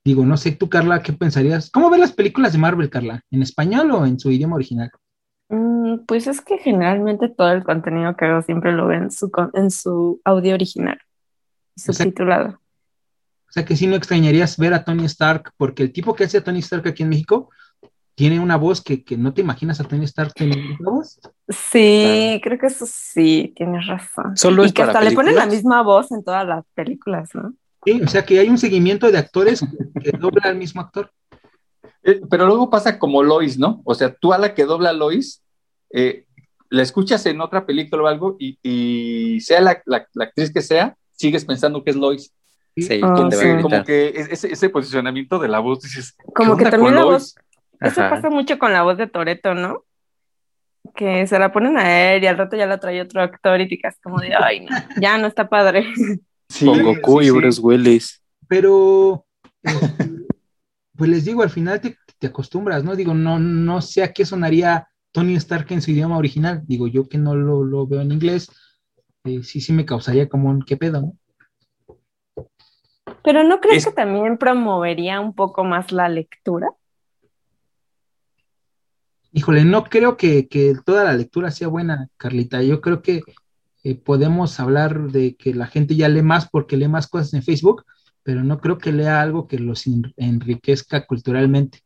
[0.04, 1.70] digo, no sé, tú, Carla, ¿qué pensarías?
[1.70, 3.22] ¿Cómo ves las películas de Marvel, Carla?
[3.32, 4.92] ¿En español o en su idioma original?
[5.50, 9.32] Mm, pues es que generalmente todo el contenido que veo siempre lo veo en su,
[9.54, 11.00] en su audio original,
[11.76, 12.46] subtitulado.
[12.46, 12.60] O sea,
[13.50, 16.40] o sea que sí no extrañarías ver a Tony Stark, porque el tipo que hace
[16.40, 17.50] a Tony Stark aquí en México
[18.16, 21.20] tiene una voz que, que no te imaginas a Tony Stark teniendo voz.
[21.50, 24.36] Sí, creo que eso sí, tienes razón.
[24.38, 27.30] Solo y es que para hasta le ponen la misma voz en todas las películas,
[27.34, 27.54] ¿no?
[27.86, 29.64] Sí, o sea que hay un seguimiento de actores
[30.02, 31.12] que dobla al mismo actor.
[32.04, 33.82] Eh, pero luego pasa como Lois, ¿no?
[33.84, 35.44] O sea, tú a la que dobla Lois,
[35.92, 36.26] eh,
[36.70, 40.62] la escuchas en otra película o algo y, y sea la, la, la, actriz que
[40.62, 42.34] sea, sigues pensando que es Lois.
[42.78, 43.48] Sí, Oh, como, te va sí.
[43.48, 43.86] a que, como gritar.
[43.86, 47.14] que ese, ese posicionamiento de la voz, dices, ¿qué Como que también la Lois?
[47.14, 47.36] voz,
[47.82, 48.10] eso Ajá.
[48.16, 49.84] pasa mucho con la voz de Toreto, ¿no?
[50.96, 53.68] Que se la ponen a él y al rato ya la trae otro actor y
[53.68, 55.86] te quedas como de, ay, no, ya no está padre.
[56.48, 57.38] Sí, Con Goku sí, y sí.
[57.38, 58.24] Bruce Willis.
[58.48, 59.26] Pero,
[59.64, 60.12] este,
[60.96, 62.96] pues les digo, al final te, te acostumbras, ¿no?
[62.96, 66.62] Digo, no, no sé a qué sonaría Tony Stark en su idioma original.
[66.66, 68.48] Digo, yo que no lo, lo veo en inglés,
[69.24, 72.36] eh, sí, sí me causaría como un qué pedo, ¿no?
[73.24, 76.70] Pero ¿no crees Es- que también promovería un poco más la lectura?
[79.36, 82.64] Híjole, no creo que, que toda la lectura sea buena, Carlita.
[82.64, 83.22] Yo creo que
[83.84, 87.44] eh, podemos hablar de que la gente ya lee más porque lee más cosas en
[87.44, 87.84] Facebook,
[88.24, 91.82] pero no creo que lea algo que los en- enriquezca culturalmente.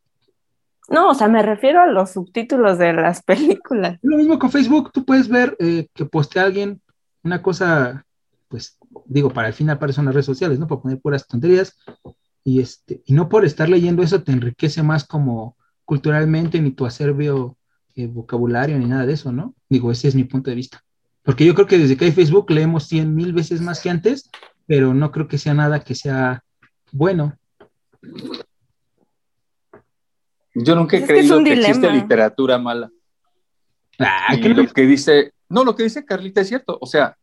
[0.89, 3.97] No, o sea, me refiero a los subtítulos de las películas.
[4.03, 6.79] Lo mismo con Facebook, tú puedes ver eh, que postea alguien
[7.23, 8.05] una cosa,
[8.47, 10.67] pues digo, para el final aparecen las redes sociales, ¿no?
[10.67, 11.75] Para poner puras tonterías.
[12.43, 15.57] Y, este, y no por estar leyendo eso te enriquece más como
[15.89, 17.57] culturalmente, ni tu acervio
[17.95, 19.55] eh, vocabulario, ni nada de eso, ¿no?
[19.69, 20.83] Digo, ese es mi punto de vista.
[21.23, 24.29] Porque yo creo que desde que hay Facebook leemos cien mil veces más que antes,
[24.67, 26.43] pero no creo que sea nada que sea
[26.91, 27.35] bueno.
[30.53, 32.91] Yo nunca he Es que es creído un que, existe literatura mala.
[33.97, 36.77] Ah, Y que lo que dice, no, lo que dice Carlita es cierto.
[36.79, 37.17] O sea,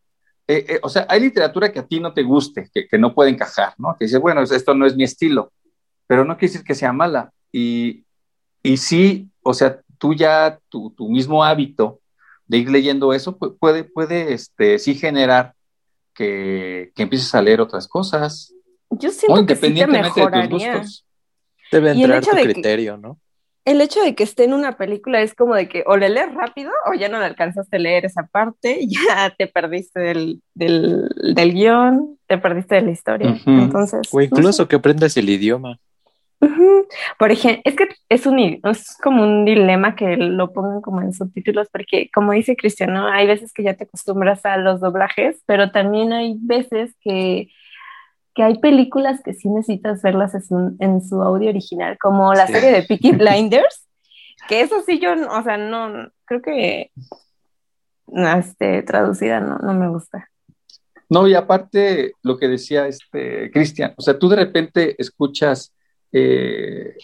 [0.49, 3.15] eh, eh, o sea, hay literatura que a ti no te guste, que, que no
[3.15, 3.95] puede encajar, ¿no?
[3.97, 5.53] Que dice, bueno, esto no es mi estilo,
[6.09, 7.31] pero no quiere decir que sea mala.
[7.53, 8.06] Y,
[8.73, 12.01] y sí, o sea, tú ya, tu, tu mismo hábito
[12.47, 15.55] de ir leyendo eso pu- puede, puede este, sí generar
[16.15, 18.53] que, que empieces a leer otras cosas,
[18.91, 19.15] Yo ¿no?
[19.15, 20.73] siento que sí te independientemente de tus mejoraría.
[20.79, 21.07] gustos.
[21.73, 23.19] Debe Y el entrar hecho tu de que- criterio, ¿no?
[23.65, 26.33] El hecho de que esté en una película es como de que o le lees
[26.33, 31.09] rápido o ya no le alcanzaste a leer esa parte, ya te perdiste del, del,
[31.35, 33.37] del guion, te perdiste de la historia.
[33.45, 34.69] Entonces, O no incluso sé.
[34.69, 35.81] que aprendas el idioma.
[37.19, 41.13] Por ejemplo, es que es un es como un dilema que lo pongan como en
[41.13, 45.71] subtítulos, porque como dice Cristiano, hay veces que ya te acostumbras a los doblajes, pero
[45.71, 47.49] también hay veces que,
[48.35, 52.47] que hay películas que sí necesitas verlas en su, en su audio original, como la
[52.47, 52.53] Sí.
[52.53, 53.87] serie de Peaky Blinders,
[54.49, 56.91] que eso sí yo, o sea, no, creo que
[58.07, 60.29] no, este, traducida no, no me gusta.
[61.09, 65.73] No, y aparte lo que decía este Cristian, o sea, tú de repente escuchas
[66.19, 66.97] eh,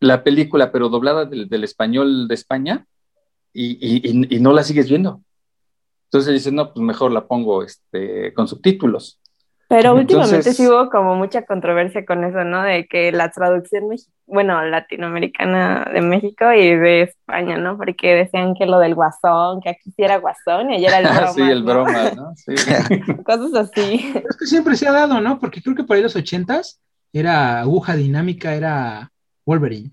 [0.00, 2.86] la película, pero doblada del, del español de España,
[3.52, 5.20] y, y- y- y no la sigues viendo.
[6.04, 9.18] Entonces dices, no, pues mejor la pongo este, con subtítulos.
[9.68, 12.62] Pero últimamente Entonces- sí hubo como mucha controversia con eso, ¿no?
[12.64, 13.84] De que la traducción,
[14.26, 17.76] bueno, latinoamericana de México y de España, ¿no?
[17.76, 21.04] Porque decían que lo del guasón, que aquí sí era guasón y allá era el
[21.16, 21.32] broma.
[21.34, 22.34] sí, el broma, ¿no?
[22.34, 22.54] Sí.
[23.24, 24.12] Cosas así.
[24.28, 25.38] Es que siempre se ha dado, ¿no?
[25.38, 26.80] Porque creo que por ahí los ochentas
[27.12, 29.10] era aguja dinámica, era
[29.46, 29.90] Wolverine.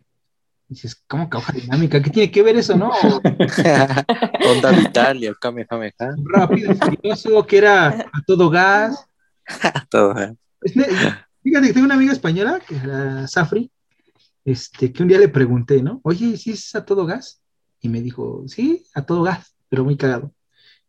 [0.69, 2.01] Dices, ¿cómo que aguja dinámica?
[2.01, 2.89] ¿Qué tiene que ver eso, no?
[4.51, 5.93] Onda vital y el Kamehameha.
[6.25, 9.05] rápido y furioso, que era a todo gas.
[9.89, 10.35] Todo, ¿eh?
[10.61, 10.85] Es ne-
[11.41, 13.71] Fíjate que tengo una amiga española, que era Safri,
[14.43, 16.01] este, que un día le pregunté, ¿no?
[16.03, 17.41] Oye, ¿sí es a todo gas?
[17.79, 20.33] Y me dijo, sí, a todo gas, pero muy cagado.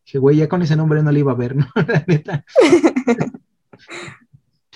[0.05, 1.67] Dije, güey, ya con ese nombre no le iba a ver, ¿no?
[1.87, 2.45] La neta.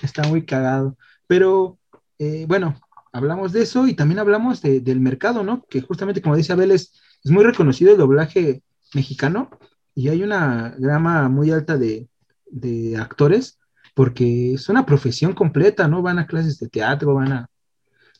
[0.01, 0.97] Está muy cagado.
[1.27, 1.79] Pero
[2.19, 2.79] eh, bueno,
[3.11, 5.65] hablamos de eso y también hablamos del mercado, ¿no?
[5.69, 8.63] Que justamente como dice Abel, es, es muy reconocido el doblaje
[8.93, 9.49] mexicano
[9.95, 12.07] y hay una grama muy alta de,
[12.47, 13.59] de actores
[13.93, 16.01] porque es una profesión completa, ¿no?
[16.01, 17.49] Van a clases de teatro, van a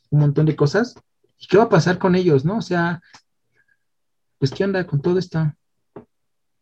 [0.10, 0.95] un montón de cosas.
[1.39, 2.58] ¿Y qué va a pasar con ellos, no?
[2.58, 3.01] O sea,
[4.38, 5.54] pues, ¿qué onda con todo esto?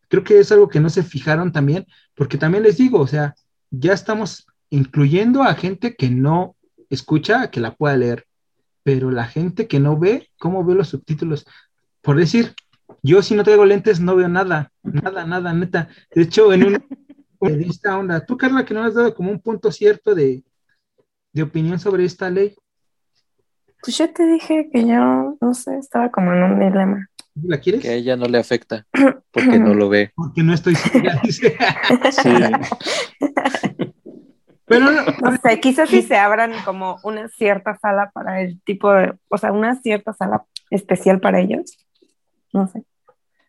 [0.08, 3.34] Creo que es algo que no se fijaron también, porque también les digo, o sea,
[3.70, 6.56] ya estamos incluyendo a gente que no
[6.88, 8.24] escucha, que la pueda leer,
[8.82, 11.46] pero la gente que no ve, ¿cómo ve los subtítulos?
[12.00, 12.54] Por decir,
[13.02, 15.90] yo si no traigo lentes no veo nada, nada, nada, neta.
[16.14, 16.84] De hecho, en un
[17.40, 20.42] de esta onda, tú Carla, que no has dado como un punto cierto de,
[21.34, 22.56] de opinión sobre esta ley.
[23.82, 27.10] Pues yo te dije que yo, no sé, estaba como en un dilema.
[27.34, 27.82] ¿La quieres?
[27.82, 28.86] Que a ella no le afecta
[29.32, 30.12] porque no lo ve.
[30.14, 31.58] Porque no estoy segura, dice.
[32.10, 32.30] Sí.
[34.72, 38.92] Pero no, No sé, quizás si se abran como una cierta sala para el tipo
[38.92, 41.76] de, o sea, una cierta sala especial para ellos.
[42.52, 42.84] No sé.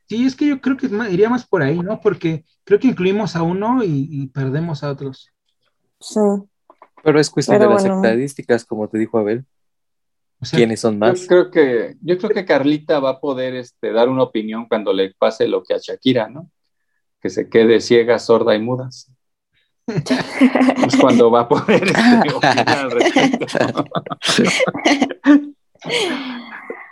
[0.07, 1.99] sí, es que yo creo que iría más por ahí, ¿no?
[1.99, 5.30] Porque creo que incluimos a uno y, y perdemos a otros.
[5.99, 6.19] Sí.
[7.03, 9.45] Pero es cuestión Pero de las estadísticas, como te dijo Abel.
[10.39, 11.21] O sea, ¿Quiénes son más?
[11.21, 14.91] Yo creo que, yo creo que Carlita va a poder este, dar una opinión cuando
[14.91, 16.49] le pase lo que a Shakira, ¿no?
[17.21, 19.12] Que se quede ciega, sorda y mudas.
[19.88, 23.45] Es cuando va a poder este, opinar al respecto.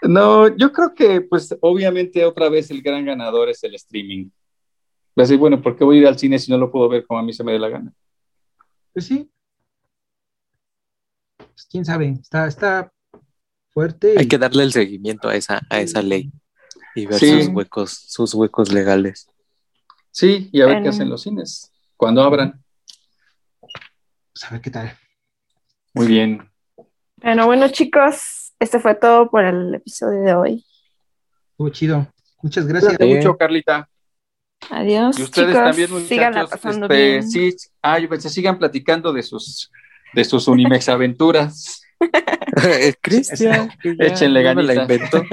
[0.03, 4.25] No, yo creo que, pues, obviamente, otra vez el gran ganador es el streaming.
[5.09, 6.89] Va a decir, bueno, ¿por qué voy a ir al cine si no lo puedo
[6.89, 7.93] ver como a mí se me dé la gana?
[8.93, 9.29] Pues sí.
[11.37, 12.91] Pues quién sabe, está, está
[13.69, 14.15] fuerte.
[14.17, 16.31] Hay que darle el seguimiento a esa, a esa ley
[16.95, 17.43] y ver Sí.
[17.43, 19.27] sus huecos, sus huecos legales.
[20.09, 20.89] Sí, y a ver qué Bueno.
[20.95, 22.60] hacen los cines cuando abran.
[24.41, 24.97] Pues, a ver qué tal.
[25.93, 26.49] Muy bien.
[27.17, 30.65] Bueno, bueno, chicos, este fue todo por el episodio de hoy.
[31.51, 32.07] Estuvo chido.
[32.41, 32.97] Muchas gracias.
[32.97, 33.87] Cuídate mucho, Carlita.
[34.69, 35.19] Adiós.
[35.19, 36.09] Y ustedes chicos, también, muchachos.
[36.09, 37.29] síganla pasando este, bien.
[37.29, 39.71] Sí, ah, yo pensé, sigan platicando de sus,
[40.13, 41.83] de sus Unimex aventuras.
[43.01, 45.23] Cristian, Échenle no me la inventó.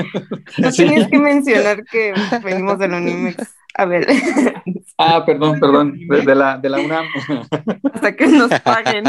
[0.59, 2.13] No tienes que mencionar que
[2.45, 3.55] venimos del Unimex.
[3.75, 4.07] A ver,
[5.01, 7.07] Ah, perdón, perdón, de, de la, de la UNAM.
[7.95, 9.05] hasta que nos paguen.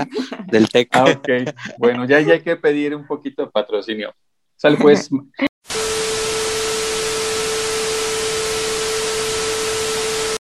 [0.46, 0.90] Del TEC.
[0.92, 1.30] Ah, ok.
[1.80, 4.14] Bueno, ya, ya hay que pedir un poquito de patrocinio.
[4.56, 5.10] Sale pues,